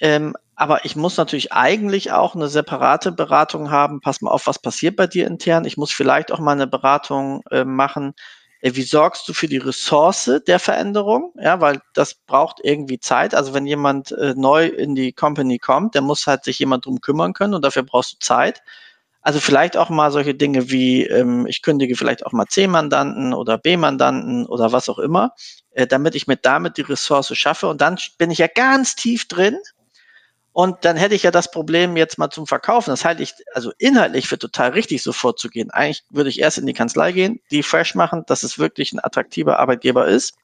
[0.00, 4.00] Ähm, aber ich muss natürlich eigentlich auch eine separate Beratung haben.
[4.00, 5.64] Pass mal auf, was passiert bei dir intern.
[5.64, 8.14] Ich muss vielleicht auch mal eine Beratung äh, machen,
[8.60, 11.32] wie sorgst du für die Ressource der Veränderung?
[11.36, 13.34] Ja, weil das braucht irgendwie Zeit.
[13.34, 17.00] Also wenn jemand äh, neu in die Company kommt, der muss halt sich jemand drum
[17.00, 18.62] kümmern können und dafür brauchst du Zeit.
[19.20, 23.58] Also vielleicht auch mal solche Dinge wie, ähm, ich kündige vielleicht auch mal C-Mandanten oder
[23.58, 25.34] B-Mandanten oder was auch immer,
[25.72, 27.68] äh, damit ich mir damit die Ressource schaffe.
[27.68, 29.58] Und dann bin ich ja ganz tief drin
[30.58, 32.90] und dann hätte ich ja das Problem jetzt mal zum Verkaufen.
[32.90, 35.70] Das halte ich also inhaltlich für total richtig, so vorzugehen.
[35.70, 38.98] Eigentlich würde ich erst in die Kanzlei gehen, die fresh machen, dass es wirklich ein
[39.00, 40.34] attraktiver Arbeitgeber ist.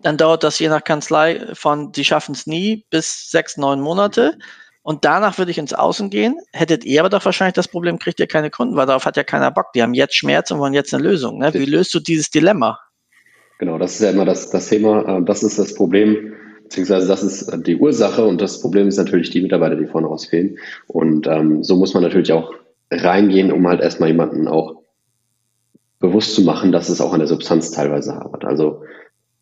[0.00, 4.38] Dann dauert das je nach Kanzlei von, die schaffen es nie, bis sechs, neun Monate.
[4.80, 6.40] Und danach würde ich ins Außen gehen.
[6.54, 9.22] Hättet ihr aber doch wahrscheinlich das Problem, kriegt ihr keine Kunden, weil darauf hat ja
[9.22, 9.74] keiner Bock.
[9.74, 11.40] Die haben jetzt Schmerz und wollen jetzt eine Lösung.
[11.40, 11.52] Ne?
[11.52, 12.80] Wie löst du dieses Dilemma?
[13.58, 15.18] Genau, das ist ja immer das, das Thema.
[15.18, 16.32] Äh, das ist das Problem
[16.74, 20.08] beziehungsweise das ist äh, die Ursache und das Problem ist natürlich die Mitarbeiter, die vorne
[20.08, 20.58] raus fehlen.
[20.88, 22.52] Und ähm, so muss man natürlich auch
[22.90, 24.82] reingehen, um halt erstmal jemanden auch
[26.00, 28.44] bewusst zu machen, dass es auch an der Substanz teilweise hapert.
[28.44, 28.82] Also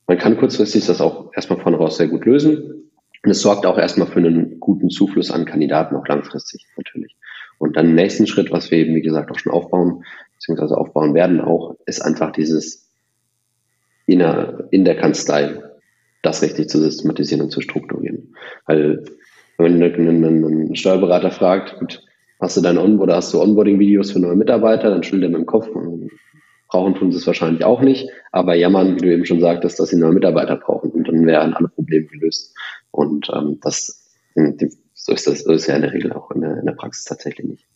[0.07, 2.90] man kann kurzfristig das auch erstmal vorne raus sehr gut lösen.
[3.25, 7.16] Und es sorgt auch erstmal für einen guten Zufluss an Kandidaten, auch langfristig natürlich.
[7.57, 11.14] Und dann im nächsten Schritt, was wir eben, wie gesagt, auch schon aufbauen, beziehungsweise aufbauen
[11.14, 12.90] werden auch, ist einfach dieses
[14.05, 15.62] in der, in der Kanzlei
[16.23, 18.35] das richtig zu systematisieren und zu strukturieren.
[18.67, 19.05] Weil
[19.59, 22.03] wenn einen Steuerberater fragt, gut,
[22.41, 25.39] hast du deine On oder hast du Onboarding-Videos für neue Mitarbeiter, dann schüttelt er mit
[25.41, 25.69] dem Kopf.
[26.69, 29.91] Brauchen tun sie es wahrscheinlich auch nicht, aber jammern, wie du eben schon sagtest, dass
[29.91, 32.57] sie neue Mitarbeiter brauchen und dann wären alle Probleme gelöst.
[32.91, 34.11] Und ähm, das
[34.95, 37.05] so ist das so ist ja in der Regel auch in der, in der Praxis
[37.05, 37.67] tatsächlich nicht.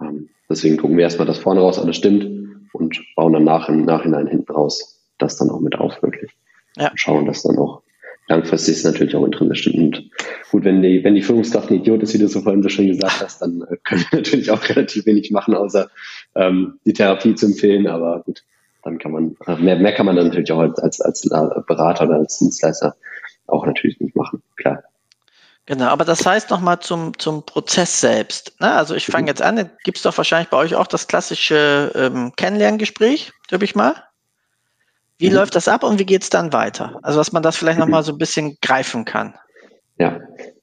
[0.00, 2.26] Ähm, deswegen gucken wir erstmal, dass vorne raus alles stimmt
[2.72, 6.32] und bauen dann nach im Nachhinein hinten raus das dann auch mit auf wirklich.
[6.76, 6.90] Ja.
[6.90, 7.83] Und schauen, dass dann auch
[8.28, 9.66] langfristig ist natürlich auch intrinsisch.
[9.66, 10.10] Und
[10.50, 12.88] gut, wenn die, wenn die Führungskraft ein Idiot ist, wie du so vorhin so schön
[12.88, 15.88] gesagt hast, dann äh, können wir natürlich auch relativ wenig machen, außer
[16.34, 17.86] ähm, die Therapie zu empfehlen.
[17.86, 18.42] Aber gut,
[18.82, 21.22] dann kann man, äh, mehr, mehr kann man dann natürlich auch als, als, als
[21.66, 22.94] Berater oder als Dienstleister
[23.46, 24.82] auch natürlich nicht machen, klar.
[25.66, 28.54] Genau, aber das heißt nochmal zum, zum Prozess selbst.
[28.60, 28.70] Ne?
[28.70, 29.28] Also ich fange mhm.
[29.28, 33.74] jetzt an, gibt es doch wahrscheinlich bei euch auch das klassische ähm, Kennenlerngespräch, glaube ich
[33.74, 33.94] mal.
[35.18, 35.36] Wie mhm.
[35.36, 36.98] läuft das ab und wie geht es dann weiter?
[37.02, 37.84] Also, dass man das vielleicht mhm.
[37.84, 39.34] nochmal so ein bisschen greifen kann.
[39.98, 40.20] Ja,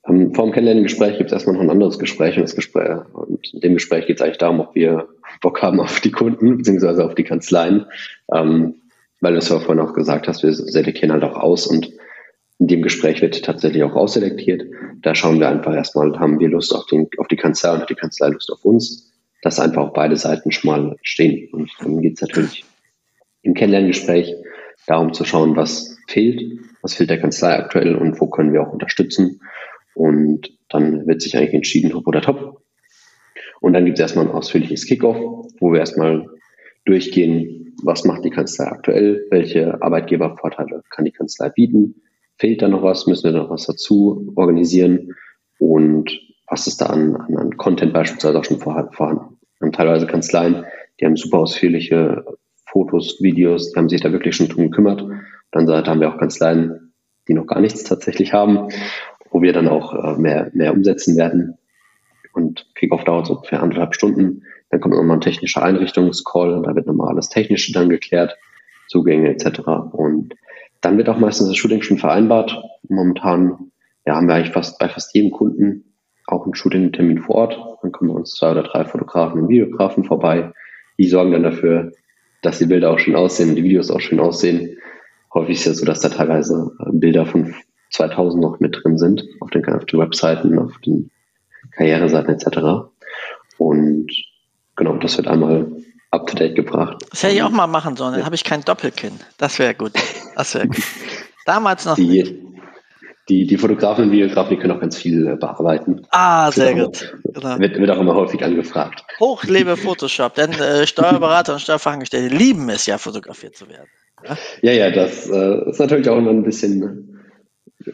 [0.08, 3.54] ähm, vor dem Kennenlerngespräch gibt es erstmal noch ein anderes Gespräch und, das Gespräch, und
[3.54, 5.08] in dem Gespräch geht es eigentlich darum, ob wir
[5.42, 7.86] Bock haben auf die Kunden beziehungsweise auf die Kanzleien,
[8.34, 8.76] ähm,
[9.22, 11.92] weil du es ja vorhin auch gesagt hast, wir selektieren halt auch aus und
[12.60, 14.64] in dem Gespräch wird tatsächlich auch ausselektiert.
[15.02, 17.90] Da schauen wir einfach erstmal, haben wir Lust auf, den, auf die Kanzlei und hat
[17.90, 19.12] die Kanzlei Lust auf uns,
[19.42, 21.50] dass einfach auch beide Seiten schon mal stehen.
[21.52, 22.64] Und dann geht es natürlich
[23.42, 24.36] im Kennenlerngespräch
[24.88, 28.74] darum zu schauen, was fehlt, was fehlt der Kanzlei aktuell und wo können wir auch
[28.74, 29.42] unterstützen.
[29.94, 32.64] Und dann wird sich eigentlich entschieden, top oder top.
[33.60, 35.18] Und dann gibt es erstmal ein ausführliches Kickoff,
[35.60, 36.28] wo wir erstmal
[36.86, 42.02] durchgehen, was macht die Kanzlei aktuell, welche Arbeitgebervorteile kann die Kanzlei bieten,
[42.38, 45.14] fehlt da noch was, müssen wir noch was dazu organisieren
[45.60, 49.38] und was ist da an, an, an Content beispielsweise auch schon vorhanden.
[49.62, 50.66] Haben teilweise Kanzleien,
[51.00, 52.26] die haben super ausführliche
[52.72, 55.06] Fotos, Videos, die haben sich da wirklich schon drum gekümmert.
[55.52, 56.94] Dann haben wir auch Kanzleien,
[57.28, 58.70] die noch gar nichts tatsächlich haben,
[59.30, 61.58] wo wir dann auch äh, mehr, mehr umsetzen werden.
[62.34, 64.44] Und Kickoff dauert so ungefähr anderthalb Stunden.
[64.70, 68.38] Dann kommt nochmal ein technischer Einrichtungscall und da wird nochmal alles Technische dann geklärt,
[68.88, 69.60] Zugänge etc.
[69.92, 70.36] Und
[70.80, 72.58] dann wird auch meistens das Shooting schon vereinbart.
[72.88, 73.72] Momentan
[74.06, 75.94] ja, haben wir eigentlich fast bei fast jedem Kunden
[76.26, 77.60] auch einen Shooting-Termin vor Ort.
[77.82, 80.54] Dann kommen uns zwei oder drei Fotografen und Videografen vorbei.
[80.98, 81.92] Die sorgen dann dafür,
[82.42, 84.78] dass die Bilder auch schön aussehen, die Videos auch schön aussehen.
[85.34, 87.56] Häufig ist es ja so, dass da teilweise Bilder von
[87.92, 91.12] 2000 noch mit drin sind, auf den, auf den Webseiten, auf den
[91.72, 92.92] Karriereseiten etc.
[93.58, 94.12] Und
[94.76, 95.68] genau, das wird einmal
[96.12, 97.06] up to date gebracht.
[97.10, 98.26] Das hätte ich auch mal machen sollen, dann ja.
[98.26, 99.14] habe ich kein Doppelkinn.
[99.38, 99.94] Das wäre gut.
[100.36, 100.84] Das wäre gut.
[101.46, 101.96] Damals noch.
[101.96, 102.40] Die,
[103.32, 106.02] die, die Fotografen und Videografen, die können auch ganz viel äh, bearbeiten.
[106.10, 107.18] Ah, sehr gut.
[107.24, 107.60] Genau.
[107.60, 109.06] Wird, wird auch immer häufig angefragt.
[109.22, 113.88] Hochlebe Photoshop, denn äh, Steuerberater und Steuerfachangestellte lieben es ja, fotografiert zu werden.
[114.28, 117.24] Ja, ja, ja das äh, ist natürlich auch immer ein bisschen
[117.86, 117.92] äh,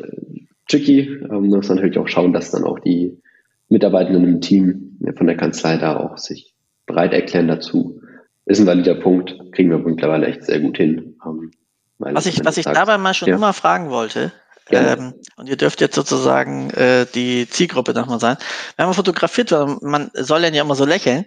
[0.67, 1.01] tricky.
[1.01, 3.21] Ähm, muss natürlich auch schauen, dass dann auch die
[3.69, 6.55] Mitarbeitenden im Team von der Kanzlei da auch sich
[6.87, 8.01] bereit erklären dazu.
[8.45, 11.15] Ist ein valider Punkt, kriegen wir mittlerweile echt sehr gut hin.
[11.23, 11.51] Ähm,
[11.99, 13.35] was ich, was ich dabei mal schon ja.
[13.35, 14.31] immer fragen wollte,
[14.71, 18.37] ähm, und ihr dürft jetzt sozusagen äh, die Zielgruppe nochmal sein.
[18.75, 21.25] Wenn man fotografiert wird, man soll ja immer so lächeln.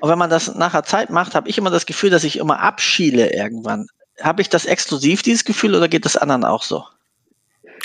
[0.00, 2.60] Und wenn man das nachher Zeit macht, habe ich immer das Gefühl, dass ich immer
[2.60, 3.86] abschiele irgendwann.
[4.20, 6.84] Habe ich das exklusiv, dieses Gefühl, oder geht das anderen auch so?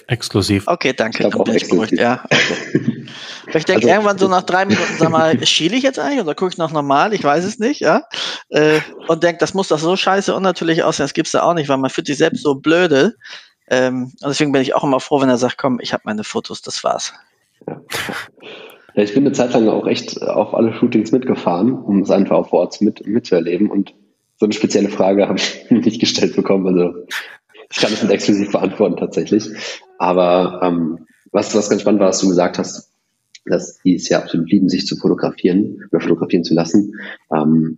[0.08, 0.67] Exklusiv.
[0.67, 1.28] Okay, danke.
[1.28, 2.24] Ich, beruhigt, ja.
[3.54, 6.36] ich denke also, irgendwann so nach drei Minuten, sag mal, schiele ich jetzt eigentlich oder
[6.36, 7.13] gucke ich noch normal?
[7.13, 8.04] Ich weiß es nicht, ja.
[8.50, 11.54] Äh, und denke, das muss doch so scheiße unnatürlich aussehen, das gibt es ja auch
[11.54, 13.15] nicht, weil man fühlt sich selbst so blöde.
[13.69, 16.23] Ähm, und deswegen bin ich auch immer froh, wenn er sagt, komm, ich habe meine
[16.23, 17.13] Fotos, das war's.
[17.67, 17.82] Ja.
[18.95, 19.03] ja.
[19.03, 22.53] ich bin eine Zeit lang auch echt auf alle Shootings mitgefahren, um es einfach auf
[22.53, 23.69] Ort mit, mitzuerleben.
[23.69, 23.93] Und
[24.38, 26.67] so eine spezielle Frage habe ich nicht gestellt bekommen.
[26.67, 27.05] Also
[27.71, 29.47] ich kann es nicht exklusiv beantworten tatsächlich.
[29.99, 32.91] Aber ähm, was, was ganz spannend war, was du gesagt hast,
[33.45, 36.95] dass die es ja absolut lieben, sich zu fotografieren oder fotografieren zu lassen.
[37.34, 37.77] Ähm,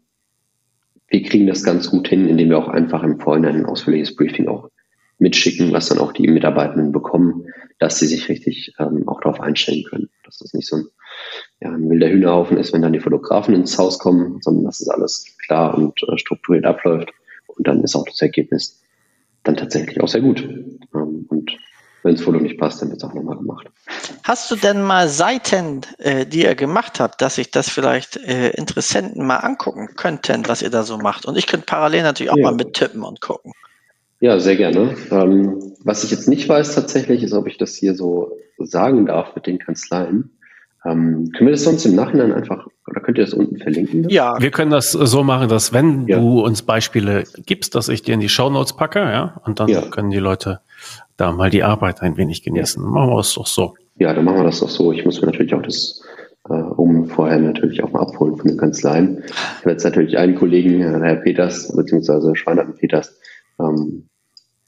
[1.08, 4.48] wir kriegen das ganz gut hin, indem wir auch einfach im Vorhinein ein ausführliches Briefing
[4.48, 4.70] auch
[5.22, 7.46] mitschicken, was dann auch die Mitarbeitenden bekommen,
[7.80, 10.10] dass sie sich richtig ähm, auch darauf einstellen können.
[10.26, 10.88] Dass das nicht so ein,
[11.62, 14.90] ja, ein wilder Hühnerhaufen ist, wenn dann die Fotografen ins Haus kommen, sondern dass es
[14.90, 17.12] alles klar und äh, strukturiert abläuft.
[17.48, 18.82] Und dann ist auch das Ergebnis
[19.44, 20.42] dann tatsächlich auch sehr gut.
[20.42, 21.52] Ähm, und
[22.04, 23.68] wenn das Foto nicht passt, dann wird es auch nochmal gemacht.
[24.24, 28.50] Hast du denn mal Seiten, äh, die ihr gemacht habt, dass sich das vielleicht äh,
[28.52, 31.26] Interessenten mal angucken könnten, was ihr da so macht?
[31.26, 32.50] Und ich könnte parallel natürlich auch ja.
[32.50, 33.54] mal mittippen und gucken.
[34.22, 34.96] Ja, sehr gerne.
[35.10, 39.36] Ähm, was ich jetzt nicht weiß tatsächlich, ist, ob ich das hier so sagen darf
[39.36, 40.38] mit den Kanzleien.
[40.86, 44.08] Ähm, können wir das sonst im Nachhinein einfach, oder könnt ihr das unten verlinken?
[44.10, 46.20] Ja, wir können das so machen, dass wenn ja.
[46.20, 49.70] du uns Beispiele gibst, dass ich dir in die Show Notes packe, ja, und dann
[49.70, 49.82] ja.
[49.82, 50.60] können die Leute
[51.18, 52.84] da mal die Arbeit ein wenig genießen.
[52.84, 53.74] Machen wir es doch so.
[53.96, 54.92] Ja, dann machen wir das doch so.
[54.92, 56.04] Ich muss mir natürlich auch das
[56.50, 59.24] äh, um vorher natürlich auch mal abholen von den Kanzleien.
[59.26, 63.20] Ich habe jetzt natürlich einen Kollegen, äh, Herr Peters, beziehungsweise Schweinert Peters,
[63.60, 64.08] ähm,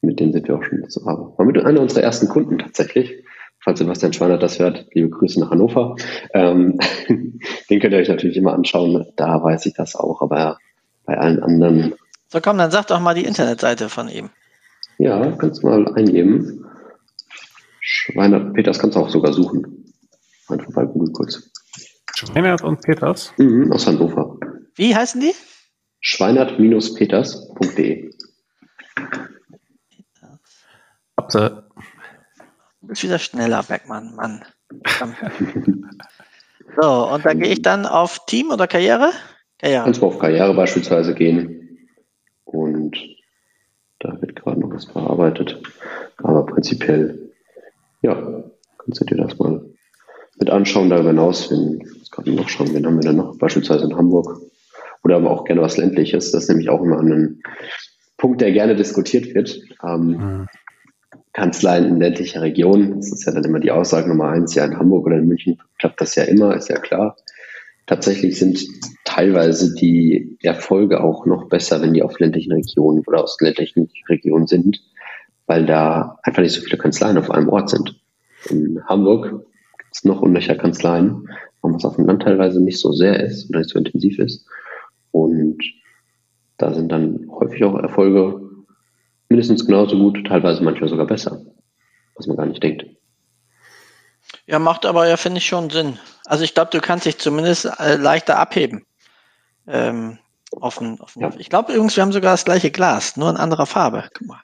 [0.03, 1.37] mit denen sind wir auch schon zu haben.
[1.37, 3.23] War mit einer unserer ersten Kunden tatsächlich.
[3.63, 5.95] Falls Sebastian Schweinert das hört, liebe Grüße nach Hannover.
[6.33, 9.05] Ähm, den könnt ihr euch natürlich immer anschauen.
[9.15, 10.57] Da weiß ich das auch, aber
[11.05, 11.93] bei allen anderen.
[12.27, 14.31] So komm, dann sag doch mal die Internetseite von ihm.
[14.97, 16.65] Ja, kannst du mal eingeben.
[17.79, 19.93] Schweinert Peters kannst du auch sogar suchen.
[20.49, 21.49] Einfach bei Google kurz.
[22.15, 23.33] Schweinert und Peters?
[23.37, 24.37] Mhm, aus Hannover.
[24.75, 25.33] Wie heißen die?
[26.01, 28.11] Schweinert-peters.de.
[31.17, 31.63] Habt ihr.
[32.81, 34.43] Du bist wieder schneller, Beckmann, Mann.
[36.81, 39.11] so, und dann gehe ich dann auf Team oder Karriere?
[39.59, 39.83] Karriere.
[39.85, 41.87] Kannst du auf Karriere beispielsweise gehen.
[42.43, 42.97] Und
[43.99, 45.61] da wird gerade noch was bearbeitet.
[46.17, 47.31] Aber prinzipiell,
[48.01, 48.43] ja,
[48.77, 49.63] kannst du dir das mal
[50.39, 50.89] mit anschauen.
[50.89, 53.37] Darüber hinaus, wenn, jetzt gerade noch schauen, wen haben wir denn noch?
[53.37, 54.41] Beispielsweise in Hamburg.
[55.03, 56.31] Oder aber auch gerne was Ländliches.
[56.31, 57.41] Das ist nämlich auch immer ein
[58.17, 59.59] Punkt, der gerne diskutiert wird.
[59.83, 60.47] Ähm, mhm.
[61.33, 62.97] Kanzleien in ländlicher Region.
[62.97, 64.53] Das ist ja dann immer die Aussage Nummer eins.
[64.55, 67.17] Ja, in Hamburg oder in München klappt das ja immer, ist ja klar.
[67.87, 68.65] Tatsächlich sind
[69.03, 74.47] teilweise die Erfolge auch noch besser, wenn die auf ländlichen Regionen oder aus ländlichen Regionen
[74.47, 74.79] sind,
[75.47, 77.99] weil da einfach nicht so viele Kanzleien auf einem Ort sind.
[78.49, 81.27] In Hamburg gibt es noch unlöcher Kanzleien,
[81.61, 84.45] was auf dem Land teilweise nicht so sehr ist oder nicht so intensiv ist.
[85.11, 85.61] Und
[86.57, 88.42] da sind dann häufig auch Erfolge
[89.33, 91.41] mindestens genauso gut, teilweise manchmal sogar besser,
[92.15, 92.85] was man gar nicht denkt.
[94.45, 95.97] Ja, macht aber ja, finde ich, schon Sinn.
[96.25, 98.85] Also ich glaube, du kannst dich zumindest äh, leichter abheben.
[99.67, 100.19] Ähm,
[100.51, 101.23] offen, offen.
[101.23, 101.31] Ja.
[101.39, 104.03] Ich glaube übrigens, wir haben sogar das gleiche Glas, nur in anderer Farbe.
[104.13, 104.41] Guck mal.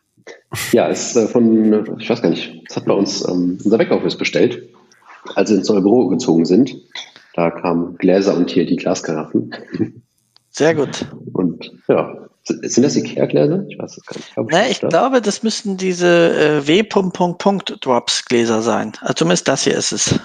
[0.72, 4.18] Ja, ist äh, von, ich weiß gar nicht, das hat bei uns ähm, unser Backoffice
[4.18, 4.70] bestellt,
[5.36, 6.76] als wir ins neue Büro gezogen sind.
[7.36, 9.54] Da kamen Gläser und hier die Glaskaraffen.
[10.50, 11.06] Sehr gut.
[11.34, 13.64] Und ja, sind das Ikea-Gläser?
[13.68, 14.28] Ich weiß es gar nicht.
[14.28, 18.94] Ich, glaube, nee, ich glaube, das müssten diese äh, W-Punkt-Punkt-Drops-Gläser sein.
[19.02, 20.20] Also zumindest das hier ist es.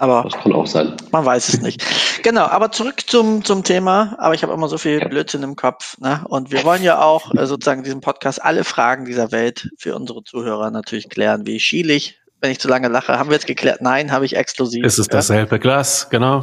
[0.00, 0.96] Aber das kann auch sein.
[1.10, 1.84] Man weiß es nicht.
[2.22, 4.14] genau, aber zurück zum, zum Thema.
[4.18, 5.00] Aber ich habe immer so viel.
[5.00, 5.98] Blödsinn im Kopf.
[5.98, 6.24] Ne?
[6.28, 10.22] Und wir wollen ja auch äh, sozusagen diesen Podcast alle Fragen dieser Welt für unsere
[10.22, 11.46] Zuhörer natürlich klären.
[11.46, 12.17] Wie schiele ich?
[12.40, 13.18] Wenn ich zu lange lache.
[13.18, 13.80] Haben wir jetzt geklärt?
[13.80, 14.84] Nein, habe ich exklusiv.
[14.84, 16.42] Es ist dasselbe Glas, genau.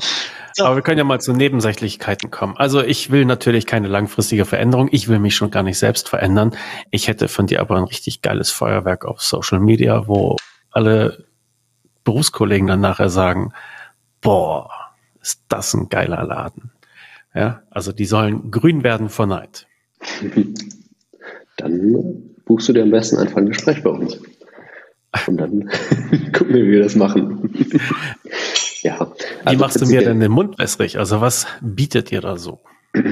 [0.53, 0.65] So.
[0.65, 2.55] Aber wir können ja mal zu Nebensächlichkeiten kommen.
[2.57, 4.89] Also ich will natürlich keine langfristige Veränderung.
[4.91, 6.55] Ich will mich schon gar nicht selbst verändern.
[6.91, 10.37] Ich hätte von dir aber ein richtig geiles Feuerwerk auf Social Media, wo
[10.71, 11.25] alle
[12.03, 13.53] Berufskollegen dann nachher sagen,
[14.21, 14.69] boah,
[15.21, 16.71] ist das ein geiler Laden.
[17.33, 19.67] Ja, also die sollen grün werden vor Neid.
[21.57, 24.19] Dann buchst du dir am besten einfach ein Gespräch bei uns.
[25.27, 25.69] Und dann
[26.33, 27.49] gucken wir, wie wir das machen.
[28.81, 28.99] ja.
[28.99, 30.97] Also wie machst du mir denn den Mund wässrig?
[30.97, 32.61] Also was bietet ihr da so?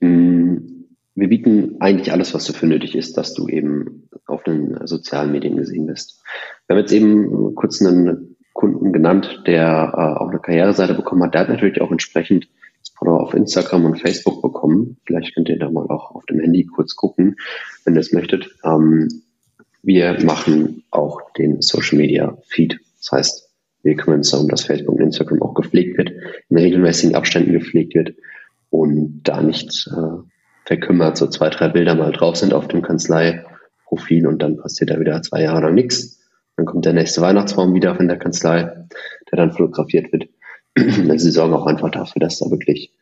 [0.00, 0.84] Mm,
[1.16, 5.56] wir bieten eigentlich alles, was dafür nötig ist, dass du eben auf den sozialen Medien
[5.56, 6.22] gesehen bist.
[6.68, 11.34] Wir haben jetzt eben kurz einen Kunden genannt, der äh, auch eine Karriereseite bekommen hat.
[11.34, 12.48] Der hat natürlich auch entsprechend
[12.80, 14.98] das Follower auf Instagram und Facebook bekommen.
[15.06, 17.36] Vielleicht könnt ihr da mal auch auf dem Handy kurz gucken,
[17.84, 18.50] wenn ihr es möchtet.
[18.64, 19.08] Ähm,
[19.88, 22.78] wir machen auch den Social Media Feed.
[22.98, 23.48] Das heißt,
[23.82, 26.10] wir kümmern uns darum, dass Facebook und Instagram auch gepflegt wird,
[26.50, 28.14] in regelmäßigen Abständen gepflegt wird
[28.68, 30.18] und da nicht äh,
[30.66, 35.00] verkümmert so zwei, drei Bilder mal drauf sind auf dem Kanzleiprofil und dann passiert da
[35.00, 36.20] wieder zwei Jahre lang nichts.
[36.58, 38.64] Dann kommt der nächste Weihnachtsbaum wieder von der Kanzlei,
[39.30, 40.28] der dann fotografiert wird.
[41.08, 42.92] Also sie sorgen auch einfach dafür, dass da wirklich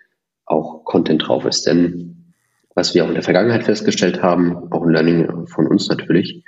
[0.45, 1.67] auch Content drauf ist.
[1.67, 2.33] Denn
[2.77, 6.45] was wir auch in der Vergangenheit festgestellt haben, auch ein Learning von uns natürlich,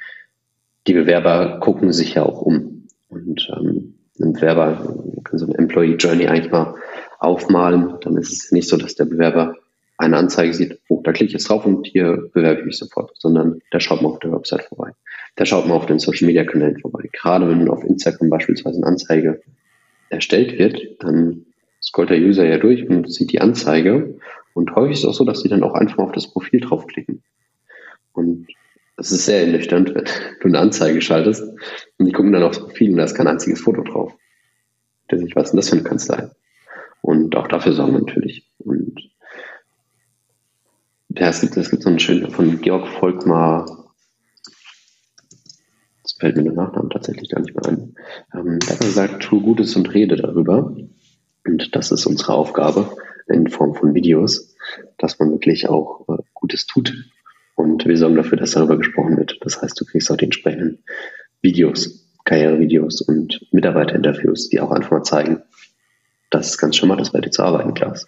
[0.89, 2.89] die Bewerber gucken sich ja auch um.
[3.09, 6.75] Und ähm, ein Bewerber kann so eine Employee Journey eigentlich mal
[7.19, 7.95] aufmalen.
[8.01, 9.55] Dann ist es nicht so, dass der Bewerber
[9.99, 13.11] eine Anzeige sieht, oh, da klicke ich jetzt drauf und hier bewerbe ich mich sofort,
[13.19, 14.93] sondern der schaut mal auf der Website vorbei.
[15.37, 17.09] Der schaut mal auf den Social Media Kanälen vorbei.
[17.13, 19.43] Gerade wenn auf Instagram beispielsweise eine Anzeige
[20.09, 21.47] erstellt wird, dann
[21.83, 24.19] scrollt der User ja durch und sieht die Anzeige.
[24.55, 27.23] Und häufig ist es auch so, dass sie dann auch einfach auf das Profil draufklicken.
[28.13, 28.47] Und
[28.99, 30.05] es ist sehr ernüchternd, wenn
[30.41, 31.43] du eine Anzeige schaltest
[31.99, 34.13] und die gucken dann aufs Profil und da ist kein einziges Foto drauf.
[35.11, 36.31] Der sich, was denn das für eine Kanzlei?
[37.01, 38.51] Und auch dafür sorgen wir natürlich.
[38.59, 39.11] Und
[41.11, 43.67] ja, es gibt, es gibt so einen schönen von Georg Volkmar,
[46.03, 47.95] das fällt mir der Nachnamen tatsächlich gar nicht mehr ein.
[48.35, 50.75] Ähm, der hat gesagt, tu Gutes und rede darüber.
[51.47, 52.97] Und das ist unsere Aufgabe
[53.29, 54.57] in Form von Videos,
[54.99, 56.95] dass man wirklich auch äh, Gutes tut
[57.59, 59.37] und wir sorgen dafür, dass darüber gesprochen wird.
[59.41, 60.79] Das heißt, du kriegst auch die entsprechenden
[61.43, 65.43] Videos, Karrierevideos und Mitarbeiterinterviews, die auch einfach mal zeigen,
[66.31, 68.07] dass es ganz schön macht, das bei dir zu arbeiten, Klaus.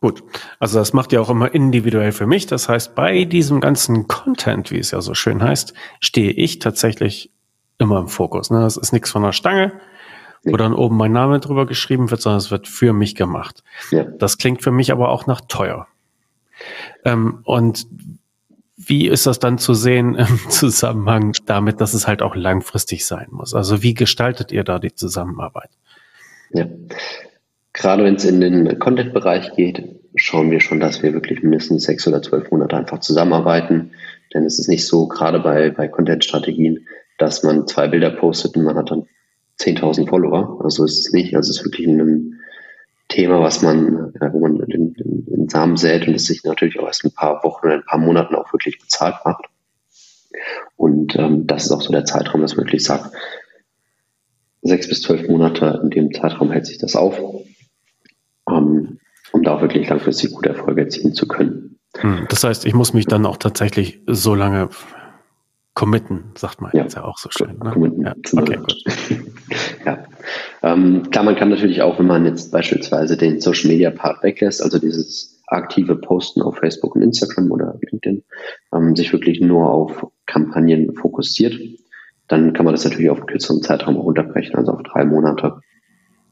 [0.00, 0.22] Gut,
[0.60, 2.46] also das macht ja auch immer individuell für mich.
[2.46, 7.32] Das heißt, bei diesem ganzen Content, wie es ja so schön heißt, stehe ich tatsächlich
[7.78, 8.50] immer im Fokus.
[8.50, 8.60] Ne?
[8.60, 9.72] Das ist nichts von der Stange,
[10.44, 13.64] wo dann oben mein Name drüber geschrieben wird, sondern es wird für mich gemacht.
[13.90, 14.04] Ja.
[14.04, 15.88] Das klingt für mich aber auch nach teuer.
[17.04, 17.86] Ähm, und
[18.88, 23.28] wie ist das dann zu sehen im Zusammenhang damit, dass es halt auch langfristig sein
[23.30, 23.54] muss?
[23.54, 25.70] Also wie gestaltet ihr da die Zusammenarbeit?
[26.50, 26.66] Ja,
[27.74, 32.08] gerade wenn es in den Content-Bereich geht, schauen wir schon, dass wir wirklich mindestens sechs
[32.08, 33.92] oder zwölf Monate einfach zusammenarbeiten.
[34.32, 36.86] Denn es ist nicht so, gerade bei, bei Content-Strategien,
[37.18, 39.06] dass man zwei Bilder postet und man hat dann
[39.60, 40.60] 10.000 Follower.
[40.64, 42.38] Also es ist nicht, also es ist wirklich ein
[43.08, 46.78] Thema, was man, ja, wo man den, den, den Samen sät und es sich natürlich
[46.78, 49.46] auch erst ein paar Wochen oder ein paar Monaten auch wirklich bezahlt macht.
[50.76, 53.14] Und ähm, das ist auch so der Zeitraum, dass man wirklich sagt,
[54.62, 57.18] sechs bis zwölf Monate in dem Zeitraum hält sich das auf,
[58.50, 58.98] ähm,
[59.32, 61.78] um da auch wirklich langfristig gute Erfolge erzielen zu können.
[61.96, 64.68] Hm, das heißt, ich muss mich dann auch tatsächlich so lange
[65.78, 67.56] committen, sagt man ja, jetzt ja auch so schön.
[67.62, 67.70] Ne?
[67.70, 68.02] Committen.
[68.02, 68.84] Ja, okay, gut.
[69.86, 69.98] ja.
[70.64, 74.60] Ähm, klar, man kann natürlich auch, wenn man jetzt beispielsweise den Social Media Part weglässt,
[74.60, 78.24] also dieses aktive Posten auf Facebook und Instagram oder LinkedIn,
[78.74, 81.56] ähm, sich wirklich nur auf Kampagnen fokussiert,
[82.26, 85.60] dann kann man das natürlich auf einen kürzeren Zeitraum auch unterbrechen, also auf drei Monate.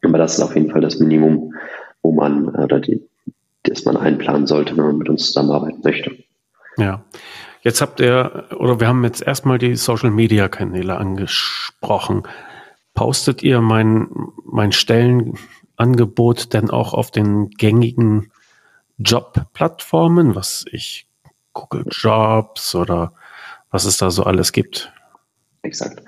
[0.02, 1.54] Aber das ist auf jeden Fall das Minimum,
[2.02, 3.00] wo man äh, oder die,
[3.62, 6.16] das man einplanen sollte, wenn man mit uns zusammenarbeiten möchte.
[6.78, 7.04] Ja.
[7.66, 12.22] Jetzt habt ihr, oder wir haben jetzt erstmal die Social Media Kanäle angesprochen.
[12.94, 14.06] Postet ihr mein,
[14.44, 18.30] mein Stellenangebot denn auch auf den gängigen
[18.98, 21.08] Jobplattformen, was ich
[21.54, 23.14] Google Jobs oder
[23.72, 24.92] was es da so alles gibt?
[25.62, 26.04] Exakt.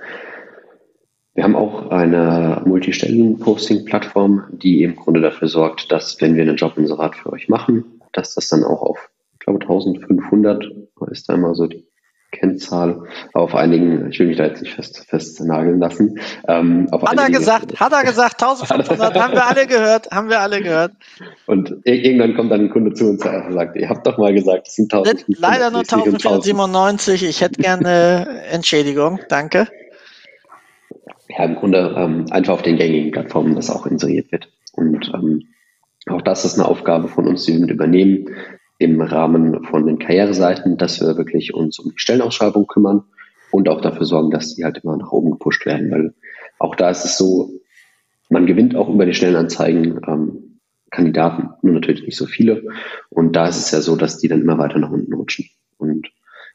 [1.34, 7.16] Wir haben auch eine Multistellen-Posting-Plattform, die im Grunde dafür sorgt, dass wenn wir einen Jobinserat
[7.16, 9.10] für euch machen, dass das dann auch auf,
[9.48, 10.64] glaube, 1500
[11.10, 11.86] ist da immer so die
[12.30, 16.20] Kennzahl auf einigen, ich will mich da jetzt nicht fest, fest nageln lassen.
[16.46, 20.60] Ähm, hat er gesagt, hat er gesagt, 1500, haben wir alle gehört, haben wir alle
[20.60, 20.92] gehört.
[21.46, 24.68] Und irgendwann kommt dann ein Kunde zu uns und sagt, ihr habt doch mal gesagt,
[24.68, 25.40] es sind 1500.
[25.40, 29.68] Leider nur 1497, ich hätte gerne Entschädigung, danke.
[31.30, 34.50] ja, im Grunde ähm, einfach auf den gängigen Plattformen das auch inseriert wird.
[34.72, 35.48] Und ähm,
[36.10, 38.28] auch das ist eine Aufgabe von uns, die wir mit übernehmen
[38.78, 43.04] im Rahmen von den Karriereseiten, dass wir wirklich uns um die Stellenausschreibung kümmern
[43.50, 45.90] und auch dafür sorgen, dass die halt immer nach oben gepusht werden.
[45.90, 46.14] Weil
[46.58, 47.50] auch da ist es so,
[48.30, 50.60] man gewinnt auch über die Stellenanzeigen ähm,
[50.90, 52.64] Kandidaten, nur natürlich nicht so viele.
[53.10, 55.46] Und da ist es ja so, dass die dann immer weiter nach unten rutschen.
[55.76, 56.08] Und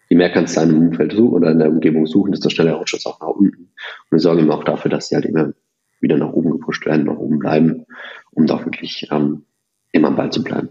[0.10, 2.74] je mehr kannst du in deinem Umfeld suchen oder in der Umgebung suchen, desto schneller
[2.74, 3.64] rutscht es auch nach unten.
[3.64, 5.54] Und wir sorgen immer auch dafür, dass sie halt immer
[6.00, 7.86] wieder nach oben gepusht werden, nach oben bleiben,
[8.32, 9.46] um da wirklich ähm,
[9.92, 10.70] immer am Ball zu bleiben.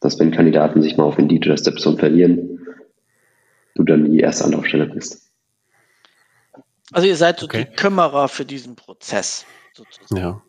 [0.00, 2.66] Dass wenn Kandidaten sich mal auf Indeed oder Stepstone verlieren,
[3.74, 5.30] du dann die erste Anlaufstelle bist.
[6.92, 7.66] Also ihr seid so okay.
[7.68, 9.44] die Kümmerer für diesen Prozess.
[9.74, 10.20] Sozusagen.
[10.20, 10.42] Ja.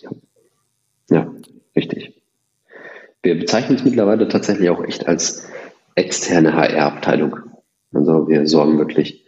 [0.00, 0.10] ja.
[1.10, 1.34] Ja,
[1.76, 2.20] richtig.
[3.22, 5.46] Wir bezeichnen es mittlerweile tatsächlich auch echt als
[5.94, 7.36] externe HR-Abteilung.
[7.92, 9.24] Also wir sorgen wirklich,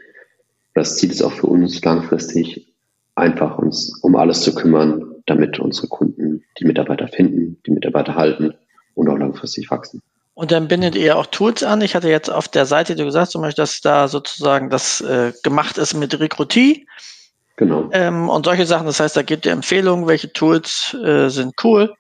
[0.75, 2.75] das Ziel ist auch für uns langfristig,
[3.15, 8.55] einfach uns um alles zu kümmern, damit unsere Kunden die Mitarbeiter finden, die Mitarbeiter halten
[8.97, 10.03] und auch langfristig wachsen.
[10.35, 11.81] Und dann bindet ihr auch Tools an.
[11.81, 15.79] Ich hatte jetzt auf der Seite gesagt, zum Beispiel, dass da sozusagen das äh, gemacht
[15.79, 16.87] ist mit Recruitie.
[17.57, 17.89] Genau.
[17.93, 18.87] Ähm, und solche Sachen.
[18.87, 21.95] Das heißt, da gibt ihr Empfehlungen, welche Tools äh, sind cool.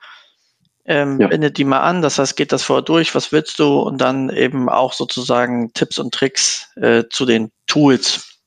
[0.84, 1.28] Ähm, ja.
[1.28, 2.02] Bindet die mal an.
[2.02, 3.14] Das heißt, geht das vorher durch.
[3.14, 3.80] Was willst du?
[3.80, 8.38] Und dann eben auch sozusagen Tipps und Tricks äh, zu den Tools,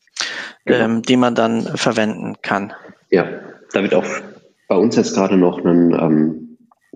[0.66, 0.86] genau.
[0.86, 2.74] ähm, die man dann verwenden kann.
[3.10, 3.28] Ja,
[3.74, 4.06] da wird auch
[4.68, 6.49] bei uns jetzt gerade noch ein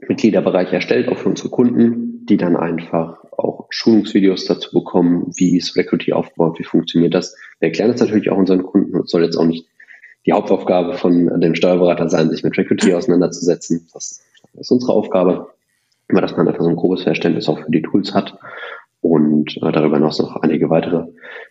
[0.10, 5.76] Mitgliederbereich erstellt, auch für unsere Kunden, die dann einfach auch Schulungsvideos dazu bekommen, wie ist
[5.76, 7.36] Recruity aufgebaut, wie funktioniert das.
[7.60, 9.68] Wir erklären das natürlich auch unseren Kunden und soll jetzt auch nicht
[10.26, 13.88] die Hauptaufgabe von dem Steuerberater sein, sich mit Recruity auseinanderzusetzen.
[13.93, 14.24] Das
[14.54, 15.49] ist unsere Aufgabe.
[16.08, 18.38] Immer, dass man einfach so ein grobes Verständnis auch für die Tools hat
[19.01, 21.08] und äh, darüber hinaus noch einige weitere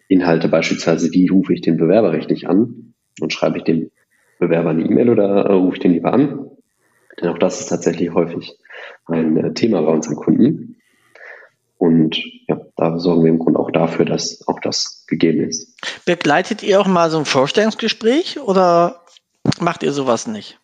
[0.08, 3.90] Inhalte, beispielsweise wie rufe ich den Bewerber richtig an und schreibe ich dem
[4.38, 6.50] Bewerber eine E-Mail oder äh, rufe ich den lieber an?
[7.22, 8.58] Denn auch das ist tatsächlich häufig
[9.06, 10.76] ein äh, Thema bei unseren Kunden.
[11.78, 12.16] Und
[12.48, 15.76] ja, da sorgen wir im Grunde auch dafür, dass auch das gegeben ist.
[16.04, 19.00] Begleitet ihr auch mal so ein Vorstellungsgespräch oder
[19.60, 20.60] macht ihr sowas nicht?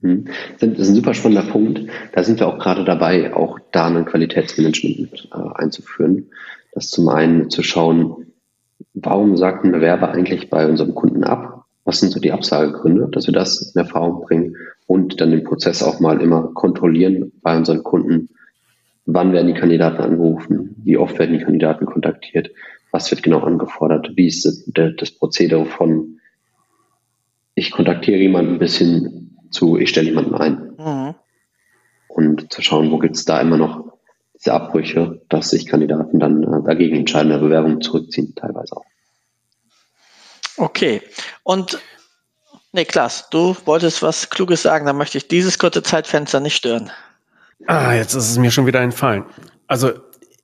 [0.00, 0.26] Hm.
[0.58, 1.82] Das ist ein super spannender Punkt.
[2.12, 6.30] Da sind wir auch gerade dabei, auch da ein Qualitätsmanagement äh, einzuführen.
[6.72, 8.32] Das zum einen zu schauen,
[8.94, 11.66] warum sagt ein Bewerber eigentlich bei unserem Kunden ab?
[11.84, 14.56] Was sind so die Absagegründe, dass wir das in Erfahrung bringen
[14.86, 18.28] und dann den Prozess auch mal immer kontrollieren bei unseren Kunden.
[19.06, 20.76] Wann werden die Kandidaten angerufen?
[20.84, 22.50] Wie oft werden die Kandidaten kontaktiert?
[22.90, 24.12] Was wird genau angefordert?
[24.16, 26.18] Wie ist das Prozedere von
[27.54, 30.72] ich kontaktiere jemanden bis hin zu ich stelle jemanden ein?
[30.78, 31.14] Mhm.
[32.08, 33.92] Und zu schauen, wo gibt es da immer noch
[34.34, 38.84] diese Abbrüche, dass sich Kandidaten dann äh, dagegen entscheiden, der Bewerbung zurückziehen, teilweise auch.
[40.56, 41.00] Okay.
[41.44, 41.80] Und
[42.72, 46.90] Niklas, du wolltest was Kluges sagen, da möchte ich dieses kurze Zeitfenster nicht stören.
[47.66, 49.24] Ah, jetzt ist es mir schon wieder entfallen.
[49.66, 49.92] Also,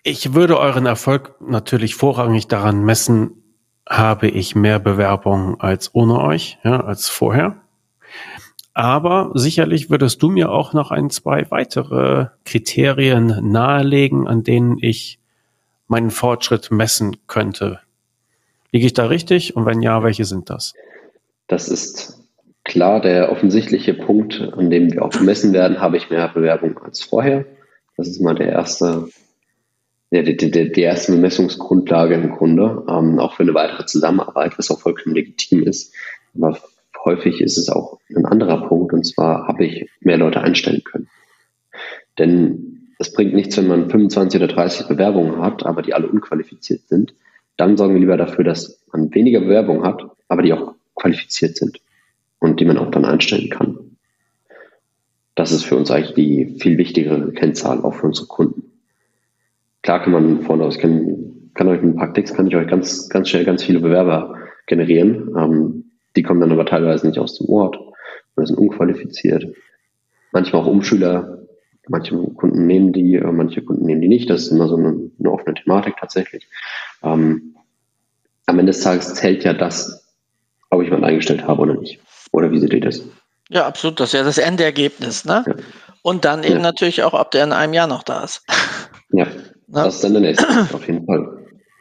[0.03, 3.43] ich würde euren Erfolg natürlich vorrangig daran messen,
[3.89, 7.57] habe ich mehr Bewerbungen als ohne euch, ja, als vorher.
[8.75, 15.19] Aber sicherlich würdest du mir auch noch ein, zwei weitere Kriterien nahelegen, an denen ich
[15.89, 17.81] meinen Fortschritt messen könnte.
[18.71, 19.57] Liege ich da richtig?
[19.57, 20.75] Und wenn ja, welche sind das?
[21.49, 22.23] Das ist
[22.65, 27.03] klar der offensichtliche Punkt, an dem wir auch gemessen werden, habe ich mehr Bewerbung als
[27.03, 27.45] vorher.
[27.97, 29.09] Das ist mal der erste,
[30.11, 34.71] ja, die, die, die erste Bemessungsgrundlage im Grunde, ähm, auch für eine weitere Zusammenarbeit, was
[34.71, 35.95] auch vollkommen legitim ist.
[36.35, 36.59] Aber
[37.05, 41.09] häufig ist es auch ein anderer Punkt, und zwar habe ich mehr Leute einstellen können.
[42.19, 46.87] Denn es bringt nichts, wenn man 25 oder 30 Bewerbungen hat, aber die alle unqualifiziert
[46.89, 47.15] sind
[47.59, 51.81] dann sorgen wir lieber dafür, dass man weniger Bewerbung hat, aber die auch qualifiziert sind
[52.39, 53.79] und die man auch dann einstellen kann.
[55.35, 58.65] Das ist für uns eigentlich die viel wichtigere Kennzahl, auch für unsere Kunden.
[59.83, 62.69] Klar kann man vorne aus, kann, kann euch mit ein paar Klicks, kann ich euch
[62.69, 64.37] ganz, ganz schnell ganz viele Bewerber
[64.67, 65.35] generieren.
[65.37, 65.85] Ähm,
[66.17, 67.79] die kommen dann aber teilweise nicht aus dem Ort
[68.37, 69.47] oder sind unqualifiziert.
[70.33, 71.47] Manchmal auch Umschüler.
[71.87, 74.29] Manche Kunden nehmen die, äh, manche Kunden nehmen die nicht.
[74.29, 76.47] Das ist immer so eine, eine offene Thematik tatsächlich.
[77.03, 77.55] Ähm,
[78.47, 79.98] am Ende des Tages zählt ja das,
[80.71, 82.01] ob ich jemanden eingestellt habe oder nicht.
[82.33, 83.03] Oder wie seht ihr das?
[83.49, 83.99] Ja, absolut.
[84.01, 85.25] Das ist ja das Endergebnis.
[85.25, 85.45] Ne?
[85.47, 85.55] Ja.
[86.03, 86.63] Und dann eben ja.
[86.63, 88.45] natürlich auch, ob der in einem Jahr noch da ist.
[89.11, 89.27] Ja,
[89.69, 89.85] Na?
[89.85, 91.39] das ist dann der nächste, auf jeden Fall.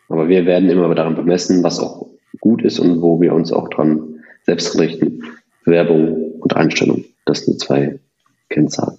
[0.08, 2.08] Aber wir werden immer daran bemessen, was auch
[2.40, 5.24] gut ist und wo wir uns auch dran selbst richten.
[5.66, 7.04] Bewerbung und Einstellung.
[7.26, 8.00] Das sind die zwei
[8.48, 8.98] Kennzahlen.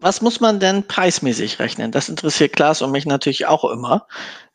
[0.00, 1.92] Was muss man denn preismäßig rechnen?
[1.92, 4.06] Das interessiert Klaas und mich natürlich auch immer,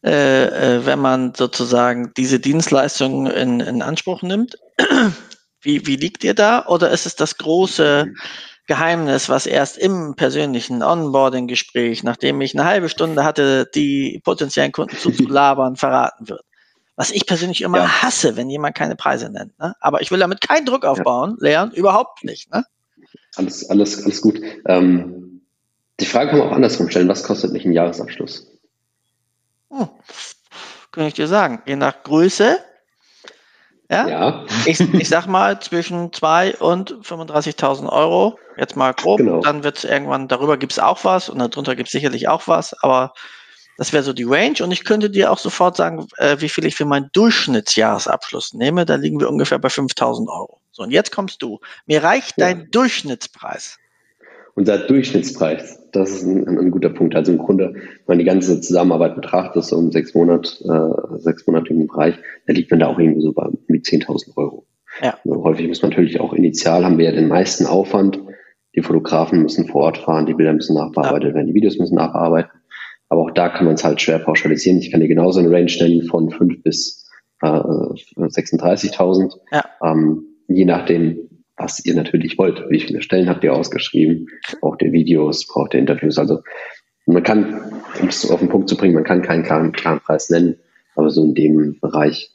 [0.03, 4.57] äh, äh, wenn man sozusagen diese Dienstleistungen in, in Anspruch nimmt.
[5.61, 6.67] Wie, wie liegt ihr da?
[6.67, 8.13] Oder ist es das große
[8.67, 14.95] Geheimnis, was erst im persönlichen Onboarding-Gespräch, nachdem ich eine halbe Stunde hatte, die potenziellen Kunden
[14.95, 16.43] zuzulabern, verraten wird?
[16.95, 18.03] Was ich persönlich immer ja.
[18.03, 19.57] hasse, wenn jemand keine Preise nennt.
[19.57, 19.73] Ne?
[19.79, 21.63] Aber ich will damit keinen Druck aufbauen, ja.
[21.63, 22.53] Leon, überhaupt nicht.
[22.53, 22.63] Ne?
[23.35, 24.39] Alles, alles, alles gut.
[24.67, 25.24] Ähm,
[25.99, 27.07] die Frage kann man auch andersrum stellen.
[27.07, 28.47] Was kostet mich ein Jahresabschluss?
[29.71, 29.89] Hm.
[30.91, 31.61] Kann ich dir sagen.
[31.65, 32.57] Je nach Größe.
[33.89, 34.07] Ja.
[34.07, 34.45] ja.
[34.65, 38.39] Ich, ich sag mal zwischen 2 und 35.000 Euro.
[38.57, 39.17] Jetzt mal grob.
[39.17, 39.41] Genau.
[39.41, 42.47] Dann wird es irgendwann, darüber gibt es auch was und darunter gibt es sicherlich auch
[42.47, 42.73] was.
[42.81, 43.13] Aber
[43.77, 44.55] das wäre so die Range.
[44.61, 48.85] Und ich könnte dir auch sofort sagen, äh, wie viel ich für meinen Durchschnittsjahresabschluss nehme.
[48.85, 50.61] Da liegen wir ungefähr bei 5000 Euro.
[50.71, 51.59] So, und jetzt kommst du.
[51.85, 52.47] Mir reicht ja.
[52.47, 53.77] dein Durchschnittspreis.
[54.57, 57.13] Unser Durchschnittspreis, das ist ein, ein, guter Punkt.
[57.13, 61.45] Also im Grunde, wenn man die ganze Zusammenarbeit betrachtet, so um sechs Monate, äh, sechs
[61.45, 62.15] monatigen Bereich,
[62.47, 64.65] da liegt man da auch irgendwie so bei 10.000 Euro.
[65.01, 65.17] Ja.
[65.25, 68.19] Also häufig muss man natürlich auch initial haben wir ja den meisten Aufwand.
[68.75, 71.35] Die Fotografen müssen vor Ort fahren, die Bilder müssen nachbearbeitet ja.
[71.35, 72.51] werden, die Videos müssen nachbearbeiten.
[73.09, 74.79] Aber auch da kann man es halt schwer pauschalisieren.
[74.79, 77.09] Ich kann dir genauso eine Range stellen von 5 bis
[77.41, 79.33] äh, 36.000.
[79.51, 79.65] Ja.
[79.83, 82.63] Ähm, je nachdem, was ihr natürlich wollt.
[82.69, 84.27] Wie viele Stellen habt ihr ausgeschrieben?
[84.59, 85.47] Braucht ihr Videos?
[85.47, 86.17] Braucht ihr Interviews?
[86.17, 86.41] Also
[87.05, 90.29] man kann, um es auf den Punkt zu bringen, man kann keinen klaren, klaren Preis
[90.29, 90.57] nennen,
[90.95, 92.31] aber so in dem Bereich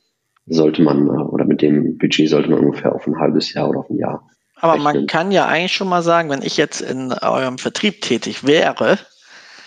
[0.46, 3.80] sollte man äh, oder mit dem Budget sollte man ungefähr auf ein halbes Jahr oder
[3.80, 4.26] auf ein Jahr.
[4.56, 4.84] Aber rechnen.
[4.84, 8.98] man kann ja eigentlich schon mal sagen, wenn ich jetzt in eurem Vertrieb tätig wäre,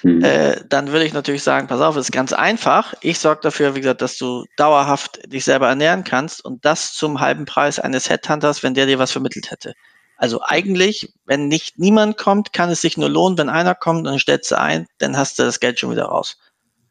[0.03, 0.21] Mhm.
[0.21, 2.93] Äh, dann würde ich natürlich sagen, pass auf, es ist ganz einfach.
[3.01, 7.21] Ich sorge dafür, wie gesagt, dass du dauerhaft dich selber ernähren kannst und das zum
[7.21, 9.73] halben Preis eines Headhunters, wenn der dir was vermittelt hätte.
[10.17, 14.05] Also eigentlich, wenn nicht niemand kommt, kann es sich nur lohnen, wenn einer kommt und
[14.05, 16.37] dann stellst du ein, dann hast du das Geld schon wieder raus.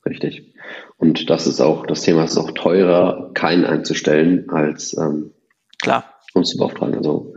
[0.06, 0.54] Richtig.
[0.96, 5.32] Und das ist auch, das Thema ist auch teurer, keinen einzustellen, als ähm,
[5.80, 6.04] Klar.
[6.34, 6.96] uns zu beauftragen.
[6.96, 7.34] Also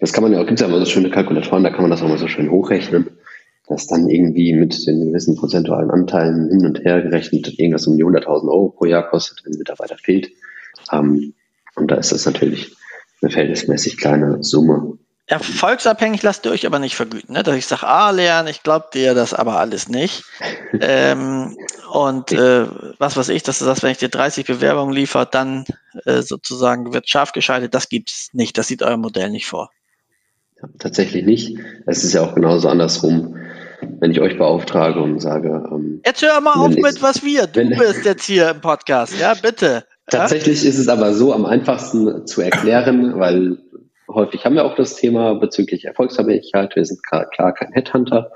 [0.00, 1.90] das kann man ja auch, gibt es ja immer so schöne Kalkulatoren, da kann man
[1.90, 3.18] das auch mal so schön hochrechnen
[3.72, 8.04] das dann irgendwie mit den gewissen prozentualen Anteilen hin und her gerechnet irgendwas um die
[8.04, 10.30] 100.000 Euro pro Jahr kostet, wenn ein Mitarbeiter fehlt.
[10.92, 11.34] Ähm,
[11.76, 12.74] und da ist das natürlich
[13.20, 14.98] eine verhältnismäßig kleine Summe.
[15.26, 17.42] Erfolgsabhängig lasst ihr euch aber nicht vergüten, ne?
[17.42, 20.24] dass ich sage, ah, Leon, ich glaube dir das aber alles nicht.
[20.80, 21.56] ähm,
[21.92, 22.66] und äh,
[22.98, 25.64] was weiß ich, dass du sagst, wenn ich dir 30 Bewerbungen liefere, dann
[26.04, 29.70] äh, sozusagen wird scharf geschaltet, das gibt's nicht, das sieht euer Modell nicht vor.
[30.60, 31.58] Ja, tatsächlich nicht.
[31.86, 33.36] Es ist ja auch genauso andersrum
[34.02, 35.62] wenn ich euch beauftrage und sage.
[35.70, 37.46] Ähm, jetzt hör mal auf mit was wir.
[37.46, 39.84] Du bist jetzt hier im Podcast, ja, bitte.
[40.08, 40.70] Tatsächlich ja?
[40.70, 43.58] ist es aber so am einfachsten zu erklären, weil
[44.08, 46.74] häufig haben wir auch das Thema bezüglich Erfolgsabhängigkeit.
[46.74, 48.32] Wir sind klar, klar kein Headhunter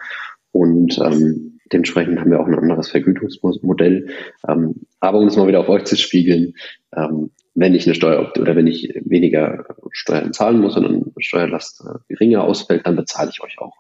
[0.53, 4.07] und ähm, dementsprechend haben wir auch ein anderes Vergütungsmodell.
[4.49, 6.55] Ähm, aber um es mal wieder auf euch zu spiegeln,
[6.97, 11.83] ähm, wenn ich eine Steuer oder wenn ich weniger Steuern zahlen muss und eine Steuerlast
[11.85, 13.75] äh, geringer ausfällt, dann bezahle ich euch auch.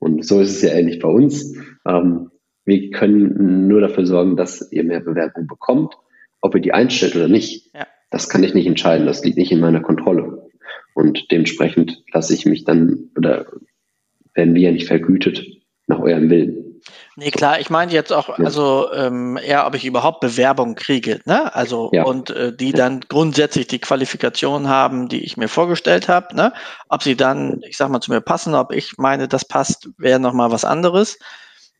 [0.00, 1.56] Und so ist es ja ähnlich bei uns.
[1.86, 2.30] Ähm,
[2.64, 5.94] wir können nur dafür sorgen, dass ihr mehr Bewerbung bekommt.
[6.40, 7.86] Ob ihr die einstellt oder nicht, ja.
[8.10, 9.06] das kann ich nicht entscheiden.
[9.06, 10.48] Das liegt nicht in meiner Kontrolle.
[10.94, 13.46] Und dementsprechend lasse ich mich dann oder
[14.34, 15.46] werden wir ja nicht vergütet
[15.86, 16.69] nach eurem Willen.
[17.16, 21.54] Nee, klar, ich meine jetzt auch, also ähm, eher, ob ich überhaupt Bewerbungen kriege, ne?
[21.54, 22.04] Also ja.
[22.04, 26.52] und äh, die dann grundsätzlich die Qualifikation haben, die ich mir vorgestellt habe, ne?
[26.88, 30.20] Ob sie dann, ich sag mal, zu mir passen, ob ich meine, das passt, wäre
[30.20, 31.18] nochmal was anderes.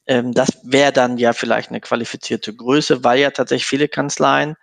[0.07, 4.57] Ähm, das wäre dann ja vielleicht eine qualifizierte Größe, weil ja tatsächlich viele Kanzleien,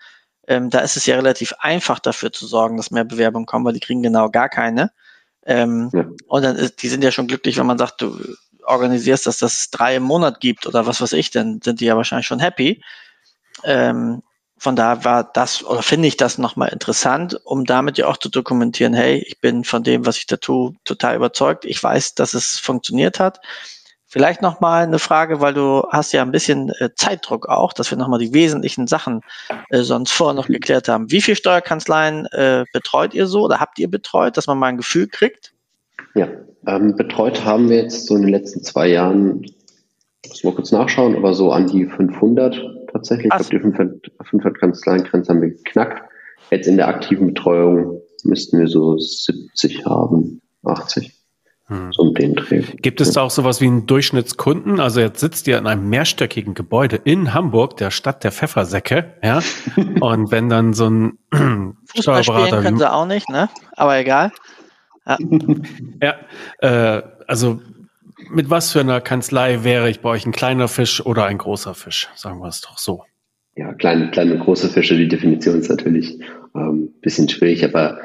[0.48, 3.74] ähm, da ist es ja relativ einfach dafür zu sorgen, dass mehr Bewerbungen kommen, weil
[3.74, 4.92] die kriegen genau gar keine.
[5.46, 6.06] Ähm, ja.
[6.28, 8.20] Und dann ist, die sind ja schon glücklich, wenn man sagt, du
[8.68, 11.98] organisierst, dass das drei im Monat gibt oder was weiß ich, dann sind die ja
[11.98, 12.84] wahrscheinlich schon happy.
[13.64, 14.22] Ähm,
[14.60, 18.30] von da war das oder finde ich das nochmal interessant, um damit ja auch zu
[18.30, 21.64] dokumentieren, hey, ich bin von dem, was ich da tue, total überzeugt.
[21.66, 23.40] Ich weiß, dass es funktioniert hat.
[24.10, 27.98] Vielleicht nochmal eine Frage, weil du hast ja ein bisschen äh, Zeitdruck auch, dass wir
[27.98, 29.22] nochmal die wesentlichen Sachen
[29.70, 31.12] äh, sonst vorher noch geklärt haben.
[31.12, 34.78] Wie viele Steuerkanzleien äh, betreut ihr so oder habt ihr betreut, dass man mal ein
[34.78, 35.54] Gefühl kriegt?
[36.18, 36.28] Ja,
[36.66, 39.46] ähm, betreut haben wir jetzt so in den letzten zwei Jahren,
[40.28, 42.60] muss mal kurz nachschauen, aber so an die 500
[42.92, 43.32] tatsächlich.
[43.32, 43.40] Ach.
[43.40, 46.02] Ich glaube, die 500, 500 Kanzleiengrenze haben wir geknackt.
[46.52, 51.14] Jetzt in der aktiven Betreuung müssten wir so 70 haben, 80.
[51.70, 51.92] Hm.
[51.92, 52.62] So um den Dreh.
[52.82, 54.80] Gibt es da auch sowas wie einen Durchschnittskunden?
[54.80, 59.42] Also jetzt sitzt ihr in einem mehrstöckigen Gebäude in Hamburg, der Stadt der Pfeffersäcke, ja.
[60.00, 61.18] Und wenn dann so ein
[61.94, 63.50] Fußball spielen können sie auch nicht, ne?
[63.76, 64.32] Aber egal.
[65.08, 65.18] Ja,
[66.62, 67.60] ja äh, also
[68.30, 71.74] mit was für einer Kanzlei wäre ich bei euch ein kleiner Fisch oder ein großer
[71.74, 72.10] Fisch?
[72.16, 73.04] Sagen wir es doch so.
[73.56, 76.20] Ja, kleine, kleine und große Fische, die Definition ist natürlich
[76.54, 78.00] ein ähm, bisschen schwierig, aber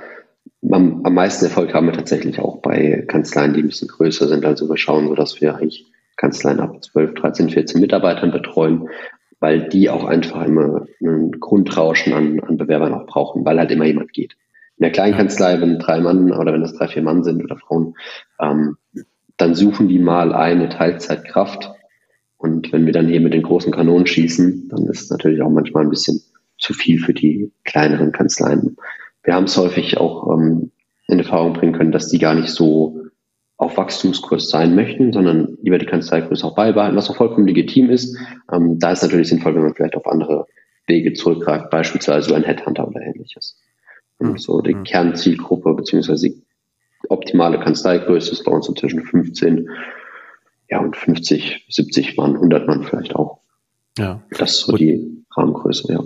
[0.70, 4.44] am, am meisten Erfolg haben wir tatsächlich auch bei Kanzleien, die ein bisschen größer sind.
[4.44, 5.86] Also wir schauen so, dass wir eigentlich
[6.16, 8.88] Kanzleien ab 12, 13, 14 Mitarbeitern betreuen,
[9.40, 13.86] weil die auch einfach immer ein Grundrauschen an, an Bewerbern auch brauchen, weil halt immer
[13.86, 14.36] jemand geht.
[14.82, 17.56] In der kleinen Kanzlei, wenn drei Mann oder wenn das drei, vier Mann sind oder
[17.56, 17.94] Frauen,
[18.40, 18.78] ähm,
[19.36, 21.70] dann suchen die mal eine Teilzeitkraft.
[22.36, 25.50] Und wenn wir dann hier mit den großen Kanonen schießen, dann ist es natürlich auch
[25.50, 26.20] manchmal ein bisschen
[26.58, 28.76] zu viel für die kleineren Kanzleien.
[29.22, 30.72] Wir haben es häufig auch ähm,
[31.06, 33.02] in Erfahrung bringen können, dass die gar nicht so
[33.58, 38.18] auf Wachstumskurs sein möchten, sondern lieber die Kanzleigröße auch beibehalten, was auch vollkommen legitim ist.
[38.52, 40.48] Ähm, da ist natürlich sinnvoll, wenn man vielleicht auf andere
[40.88, 43.62] Wege zurückgreift, beispielsweise ein Headhunter oder ähnliches.
[44.18, 44.84] Und hm, so die hm.
[44.84, 46.42] Kernzielgruppe beziehungsweise die
[47.08, 49.68] optimale Kanzleigröße ist bei uns so zwischen 15
[50.70, 53.40] ja, und 50, 70 Mann, 100 Mann vielleicht auch.
[53.98, 54.22] Ja.
[54.30, 56.00] Das ist so die Rahmengröße, ja.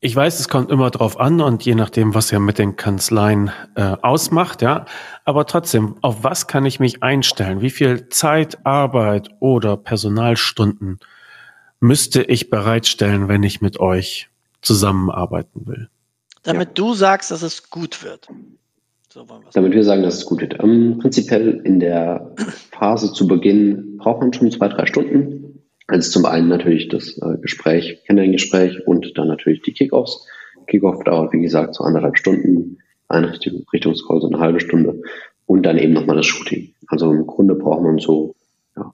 [0.00, 3.50] Ich weiß, es kommt immer drauf an und je nachdem, was ihr mit den Kanzleien
[3.74, 4.84] äh, ausmacht, ja.
[5.24, 7.60] Aber trotzdem, auf was kann ich mich einstellen?
[7.60, 10.98] Wie viel Zeit, Arbeit oder Personalstunden
[11.80, 14.28] müsste ich bereitstellen, wenn ich mit euch
[14.62, 15.88] zusammenarbeiten will?
[16.46, 16.74] Damit ja.
[16.74, 18.28] du sagst, dass es gut wird.
[19.12, 20.62] So Damit wir sagen, dass es gut wird.
[20.62, 22.34] Ähm, prinzipiell in der
[22.72, 25.46] Phase zu Beginn braucht man schon zwei, drei Stunden
[25.88, 30.26] also zum einen natürlich das äh, Gespräch, Kennenlerngespräch und dann natürlich die Kickoffs.
[30.66, 32.78] Kickoff dauert, wie gesagt, so anderthalb Stunden,
[33.08, 35.00] Einrichtungscall so eine halbe Stunde
[35.46, 36.74] und dann eben nochmal das Shooting.
[36.88, 38.34] Also im Grunde braucht man so
[38.76, 38.92] ja,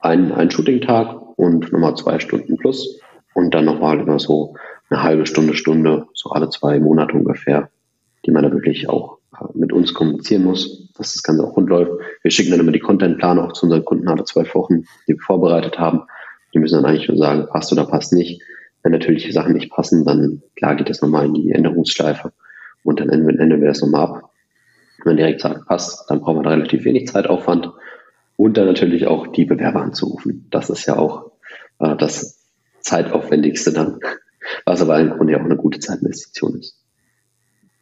[0.00, 3.00] einen, einen Shooting-Tag und nochmal zwei Stunden plus
[3.34, 4.54] und dann nochmal immer so
[4.92, 7.70] eine halbe Stunde, Stunde, so alle zwei Monate ungefähr,
[8.26, 11.68] die man da wirklich auch äh, mit uns kommunizieren muss, dass das Ganze auch rund
[11.68, 11.92] läuft.
[12.22, 15.20] Wir schicken dann immer die Contentpläne auch zu unseren Kunden alle zwei Wochen, die wir
[15.20, 16.02] vorbereitet haben.
[16.52, 18.42] Die müssen dann eigentlich nur sagen, passt oder passt nicht.
[18.82, 22.32] Wenn natürlich die Sachen nicht passen, dann klar geht das nochmal in die Änderungsschleife
[22.84, 24.30] und dann ändern wir das nochmal ab.
[24.98, 27.70] Wenn man direkt sagt, passt, dann braucht man relativ wenig Zeitaufwand
[28.36, 30.46] und dann natürlich auch die Bewerber anzurufen.
[30.50, 31.30] Das ist ja auch
[31.78, 32.42] äh, das
[32.80, 34.00] zeitaufwendigste dann,
[34.64, 36.78] was aber im Grunde ja auch eine gute Zeitinvestition ist.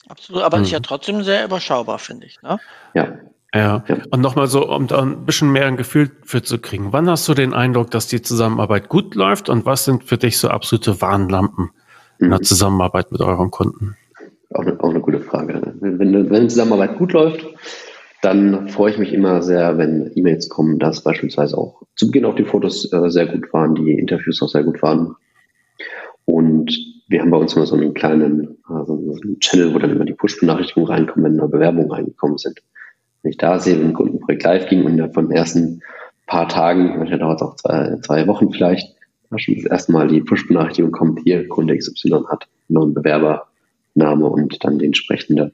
[0.08, 0.64] Absolut, aber mhm.
[0.64, 2.42] ist ja trotzdem sehr überschaubar, finde ich.
[2.42, 2.58] Ne?
[2.94, 3.18] Ja.
[3.54, 3.84] Ja.
[3.88, 3.96] ja.
[4.10, 6.92] Und nochmal so, um da ein bisschen mehr ein Gefühl für zu kriegen.
[6.92, 10.38] Wann hast du den Eindruck, dass die Zusammenarbeit gut läuft und was sind für dich
[10.38, 12.24] so absolute Warnlampen mhm.
[12.24, 12.44] in der mhm.
[12.44, 13.96] Zusammenarbeit mit euren Kunden?
[14.52, 15.74] Auch eine, auch eine gute Frage.
[15.80, 17.46] Wenn, wenn die Zusammenarbeit gut läuft,
[18.22, 22.34] dann freue ich mich immer sehr, wenn E-Mails kommen, dass beispielsweise auch zu Beginn auch
[22.34, 25.16] die Fotos äh, sehr gut waren, die Interviews auch sehr gut waren.
[26.30, 26.72] Und
[27.08, 30.04] wir haben bei uns immer so einen kleinen also so einen Channel, wo dann immer
[30.04, 32.60] die Push-Benachrichtigungen reinkommen, wenn neue Bewerbungen reingekommen sind.
[33.22, 35.82] Wenn ich da sehe, wenn ein Kundenprojekt live ging und von den ersten
[36.26, 38.94] paar Tagen, manchmal dauert es auch zwei, zwei Wochen vielleicht,
[39.30, 44.26] da schon das erste Mal die Push-Benachrichtigung kommt, hier, Kunde XY hat einen neuen Bewerbername
[44.26, 45.52] und dann die entsprechende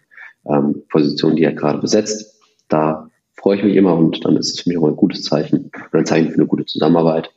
[0.48, 2.40] ähm, Position, die er gerade besetzt.
[2.68, 5.70] Da freue ich mich immer und dann ist es für mich auch ein gutes Zeichen
[5.90, 7.30] oder ein Zeichen für eine gute Zusammenarbeit.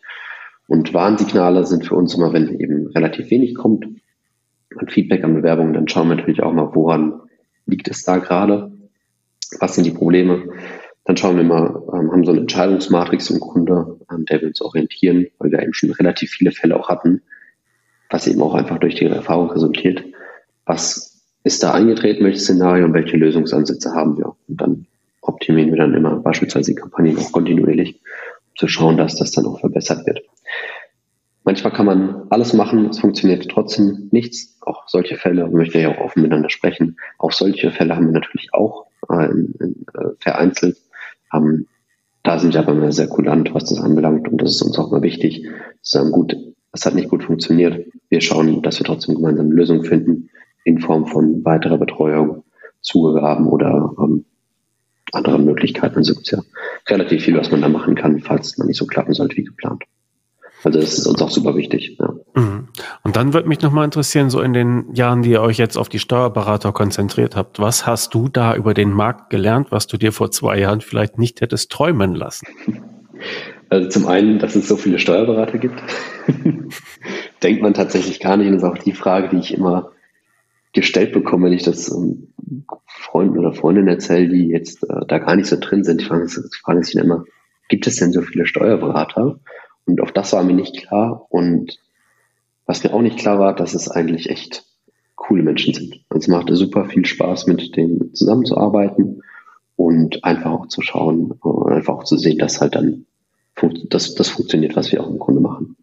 [0.70, 3.88] Und Warnsignale sind für uns immer, wenn eben relativ wenig kommt
[4.78, 7.22] an Feedback an Bewerbungen, dann schauen wir natürlich auch mal, woran
[7.66, 8.72] liegt es da gerade,
[9.60, 10.44] was sind die Probleme.
[11.06, 14.62] Dann schauen wir mal, ähm, haben so eine Entscheidungsmatrix im Grunde, an der wir uns
[14.62, 17.24] orientieren, weil wir eben schon relativ viele Fälle auch hatten,
[18.12, 20.04] was eben auch einfach durch die Erfahrung resultiert.
[20.66, 24.36] Was ist da eingetreten, welches Szenario und welche Lösungsansätze haben wir?
[24.48, 24.86] Und dann
[25.22, 28.00] optimieren wir dann immer beispielsweise die Kampagnen auch kontinuierlich,
[28.60, 30.22] zu schauen, dass das dann auch verbessert wird.
[31.46, 34.58] Manchmal kann man alles machen, es funktioniert trotzdem nichts.
[34.62, 38.54] Auch solche Fälle, möchte ja auch offen miteinander sprechen, auch solche Fälle haben wir natürlich
[38.54, 40.78] auch äh, in, in, äh, vereinzelt.
[41.34, 41.68] Ähm,
[42.22, 44.92] da sind wir aber immer sehr kulant, was das anbelangt und das ist uns auch
[44.92, 45.48] mal wichtig,
[45.82, 46.36] zu sagen, gut,
[46.74, 47.88] es hat nicht gut funktioniert.
[48.10, 50.30] Wir schauen, dass wir trotzdem gemeinsam eine Lösung finden
[50.66, 52.44] in Form von weiterer Betreuung,
[52.82, 54.26] Zugaben oder ähm,
[55.14, 55.98] anderen Möglichkeiten.
[55.98, 56.40] Also gibt es ja
[56.88, 59.44] relativ viel, was man da machen kann, falls es noch nicht so klappen sollte wie
[59.44, 59.84] geplant.
[60.64, 61.98] Also das ist uns auch super wichtig.
[62.00, 62.14] Ja.
[62.36, 62.68] Mhm.
[63.04, 65.88] Und dann würde mich nochmal interessieren, so in den Jahren, die ihr euch jetzt auf
[65.88, 70.12] die Steuerberater konzentriert habt, was hast du da über den Markt gelernt, was du dir
[70.12, 72.48] vor zwei Jahren vielleicht nicht hättest träumen lassen?
[73.70, 75.82] Also zum einen, dass es so viele Steuerberater gibt,
[77.44, 78.48] denkt man tatsächlich gar nicht.
[78.48, 79.92] Und das ist auch die Frage, die ich immer
[80.74, 82.34] gestellt bekomme, wenn ich das ähm,
[82.86, 86.02] Freunden oder Freundinnen erzähle, die jetzt äh, da gar nicht so drin sind.
[86.02, 87.26] Die fragen, fragen sich immer,
[87.70, 89.40] gibt es denn so viele Steuerberater?
[89.86, 91.26] Und auch das war mir nicht klar.
[91.30, 91.80] Und
[92.66, 94.66] was mir auch nicht klar war, dass es eigentlich echt
[95.16, 96.02] coole Menschen sind.
[96.10, 99.24] Also es machte super viel Spaß, mit denen zusammenzuarbeiten
[99.76, 103.06] und einfach auch zu schauen und einfach auch zu sehen, dass halt dann
[103.90, 105.76] dass das funktioniert, was wir auch im Grunde machen.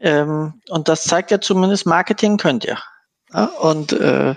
[0.00, 2.78] Ähm, und das zeigt ja zumindest, Marketing könnt ihr.
[3.32, 4.34] Ja, und äh,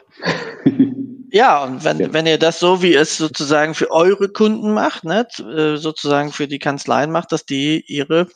[1.31, 2.13] ja, und wenn, ja.
[2.13, 6.47] wenn ihr das so, wie es sozusagen für eure Kunden macht, ne, äh, sozusagen für
[6.47, 8.27] die Kanzleien macht, dass die ihre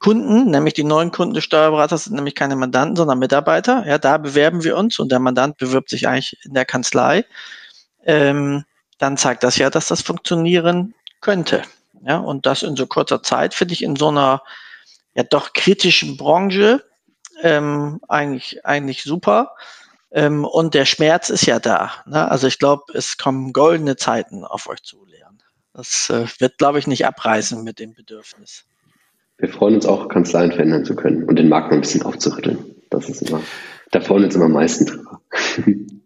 [0.00, 3.84] Kunden, nämlich die neuen Kunden des Steuerberaters sind nämlich keine Mandanten, sondern Mitarbeiter.
[3.86, 7.24] Ja, da bewerben wir uns und der Mandant bewirbt sich eigentlich in der Kanzlei.
[8.04, 8.64] Ähm,
[8.98, 11.62] dann zeigt das ja, dass das funktionieren könnte.
[12.02, 14.42] Ja, und das in so kurzer Zeit finde ich in so einer
[15.14, 16.84] ja doch kritischen Branche
[17.42, 19.54] ähm, eigentlich, eigentlich super.
[20.10, 21.92] Ähm, und der Schmerz ist ja da.
[22.06, 22.30] Ne?
[22.30, 25.38] Also ich glaube, es kommen goldene Zeiten auf euch zu, Leon.
[25.74, 28.64] Das äh, wird, glaube ich, nicht abreißen mit dem Bedürfnis.
[29.36, 32.74] Wir freuen uns auch, Kanzleien verändern zu können und den Markt mal ein bisschen aufzurütteln.
[32.90, 33.40] Das ist immer,
[33.92, 35.20] da freuen wir uns immer am meisten drüber.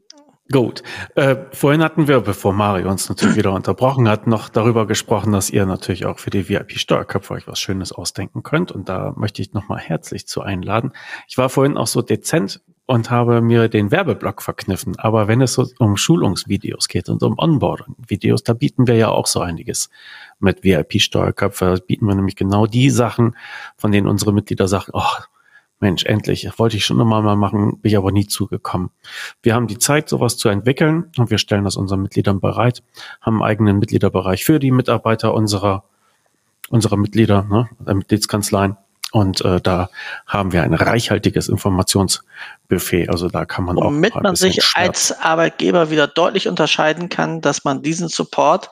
[0.52, 0.82] Gut.
[1.14, 5.48] Äh, vorhin hatten wir, bevor Mario uns natürlich wieder unterbrochen hat, noch darüber gesprochen, dass
[5.48, 8.70] ihr natürlich auch für die VIP-Steuerköpfe euch was Schönes ausdenken könnt.
[8.70, 10.92] Und da möchte ich nochmal herzlich zu einladen.
[11.26, 14.98] Ich war vorhin auch so dezent und habe mir den Werbeblock verkniffen.
[14.98, 19.26] Aber wenn es so um Schulungsvideos geht und um Onboarding-Videos, da bieten wir ja auch
[19.26, 19.88] so einiges
[20.38, 21.64] mit VIP-Steuerköpfe.
[21.64, 23.36] Da bieten wir nämlich genau die Sachen,
[23.78, 25.16] von denen unsere Mitglieder sagen, oh,
[25.82, 28.90] Mensch, endlich, wollte ich schon nochmal mal machen, bin ich aber nie zugekommen.
[29.42, 32.82] Wir haben die Zeit, sowas zu entwickeln und wir stellen das unseren Mitgliedern bereit,
[33.20, 35.84] haben einen eigenen Mitgliederbereich für die Mitarbeiter unserer,
[36.70, 38.76] unserer Mitglieder, ne, der Mitgliedskanzleien.
[39.10, 39.90] Und äh, da
[40.26, 43.10] haben wir ein reichhaltiges Informationsbuffet.
[43.10, 44.16] Also da kann man Womit auch.
[44.16, 44.86] Womit man sich schwer.
[44.86, 48.70] als Arbeitgeber wieder deutlich unterscheiden kann, dass man diesen Support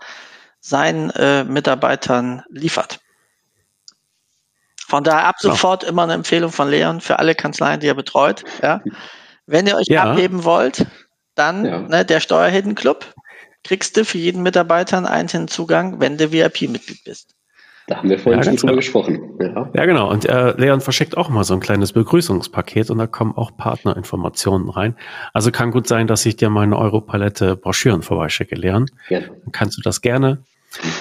[0.60, 3.00] seinen äh, Mitarbeitern liefert.
[4.90, 8.42] Von daher ab sofort immer eine Empfehlung von Leon für alle Kanzleien, die er betreut.
[8.60, 8.80] Ja.
[9.46, 10.02] Wenn ihr euch ja.
[10.02, 10.84] abheben wollt,
[11.36, 11.78] dann ja.
[11.82, 13.14] ne, der Steuerheldenclub
[13.62, 17.36] kriegst du für jeden Mitarbeiter einen einzelnen Zugang, wenn du VIP-Mitglied bist.
[17.86, 18.76] Da haben wir vorhin ja, schon drüber genau.
[18.80, 19.38] gesprochen.
[19.40, 19.70] Ja.
[19.74, 20.10] ja, genau.
[20.10, 24.70] Und äh, Leon verschickt auch mal so ein kleines Begrüßungspaket und da kommen auch Partnerinformationen
[24.70, 24.96] rein.
[25.32, 28.86] Also kann gut sein, dass ich dir meine Europalette Broschüren vorbeischicke, Leon.
[29.08, 29.20] Ja.
[29.20, 30.42] Dann kannst du das gerne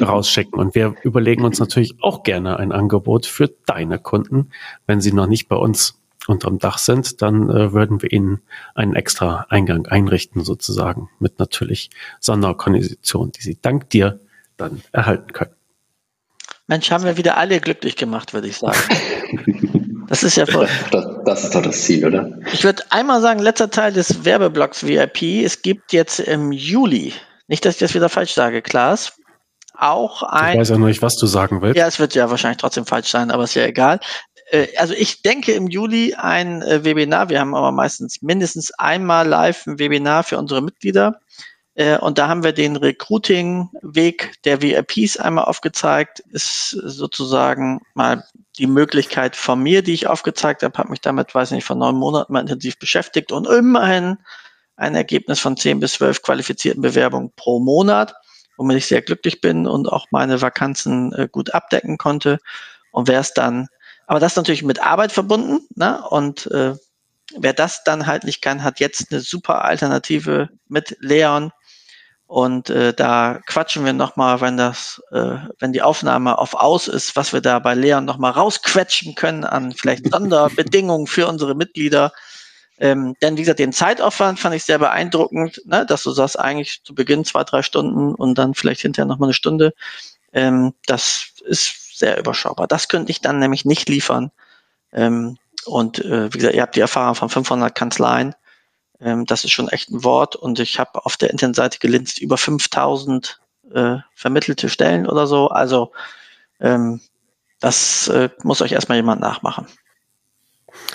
[0.01, 0.59] rausschicken.
[0.59, 4.51] Und wir überlegen uns natürlich auch gerne ein Angebot für deine Kunden.
[4.87, 8.41] Wenn sie noch nicht bei uns unterm Dach sind, dann äh, würden wir ihnen
[8.75, 11.89] einen extra Eingang einrichten, sozusagen, mit natürlich
[12.19, 14.19] Sonderkonditionen, die sie dank dir
[14.57, 15.53] dann erhalten können.
[16.67, 18.77] Mensch, haben wir wieder alle glücklich gemacht, würde ich sagen.
[20.09, 20.67] Das ist ja voll.
[20.89, 22.31] Das, das, ist doch das Ziel, oder?
[22.51, 25.45] Ich würde einmal sagen, letzter Teil des Werbeblocks VIP.
[25.45, 27.13] Es gibt jetzt im Juli,
[27.47, 29.13] nicht, dass ich das wieder falsch sage, Klaas,
[29.81, 30.53] auch ein.
[30.53, 31.77] Ich weiß ja noch nicht, was du sagen willst.
[31.77, 33.99] Ja, es wird ja wahrscheinlich trotzdem falsch sein, aber ist ja egal.
[34.51, 37.29] Äh, also ich denke im Juli ein äh, Webinar.
[37.29, 41.19] Wir haben aber meistens mindestens einmal live ein Webinar für unsere Mitglieder.
[41.75, 46.19] Äh, und da haben wir den Recruiting-Weg der VIPs einmal aufgezeigt.
[46.31, 48.23] Ist sozusagen mal
[48.57, 51.95] die Möglichkeit von mir, die ich aufgezeigt habe, habe mich damit, weiß nicht, vor neun
[51.95, 54.17] Monaten mal intensiv beschäftigt und immerhin
[54.75, 58.15] ein Ergebnis von zehn bis zwölf qualifizierten Bewerbungen pro Monat
[58.59, 62.37] womit ich sehr glücklich bin und auch meine Vakanzen äh, gut abdecken konnte.
[62.91, 63.67] Und wer es dann,
[64.05, 66.03] aber das ist natürlich mit Arbeit verbunden, ne?
[66.09, 66.75] Und äh,
[67.37, 71.51] wer das dann halt nicht kann, hat jetzt eine super Alternative mit Leon,
[72.29, 77.15] Und äh, da quatschen wir nochmal, wenn das, äh, wenn die Aufnahme auf aus ist,
[77.15, 82.11] was wir da bei Leon nochmal rausquetschen können an vielleicht Sonderbedingungen für unsere Mitglieder.
[82.79, 86.81] Ähm, denn wie gesagt, den Zeitaufwand fand ich sehr beeindruckend, ne, dass du sagst, eigentlich
[86.83, 89.73] zu Beginn zwei, drei Stunden und dann vielleicht hinterher nochmal eine Stunde.
[90.31, 92.67] Ähm, das ist sehr überschaubar.
[92.67, 94.31] Das könnte ich dann nämlich nicht liefern.
[94.93, 98.33] Ähm, und äh, wie gesagt, ihr habt die Erfahrung von 500 Kanzleien.
[99.01, 100.37] Ähm, das ist schon echt ein Wort.
[100.37, 103.41] Und ich habe auf der Internetseite gelinst über 5000
[103.73, 105.49] äh, vermittelte Stellen oder so.
[105.49, 105.91] Also
[106.61, 107.01] ähm,
[107.59, 109.67] das äh, muss euch erstmal jemand nachmachen.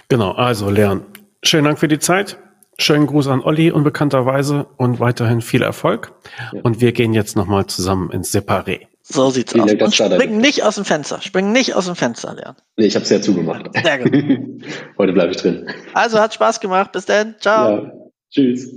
[0.09, 1.05] Genau, also Leon,
[1.45, 2.38] schönen Dank für die Zeit.
[2.78, 6.12] Schönen Gruß an Olli unbekannterweise und weiterhin viel Erfolg.
[6.53, 6.61] Ja.
[6.62, 8.88] Und wir gehen jetzt nochmal zusammen ins Separé.
[9.03, 9.82] So sieht's Vielen aus.
[9.82, 11.20] Und spring nicht aus dem Fenster.
[11.20, 12.57] Spring nicht aus dem Fenster, Leon.
[12.76, 13.70] Nee, ich habe es ja zugemacht.
[13.74, 14.12] Sehr gut.
[14.99, 15.68] Heute bleibe ich drin.
[15.92, 16.92] Also hat Spaß gemacht.
[16.92, 17.36] Bis dann.
[17.38, 17.84] Ciao.
[17.84, 17.92] Ja.
[18.30, 18.70] Tschüss.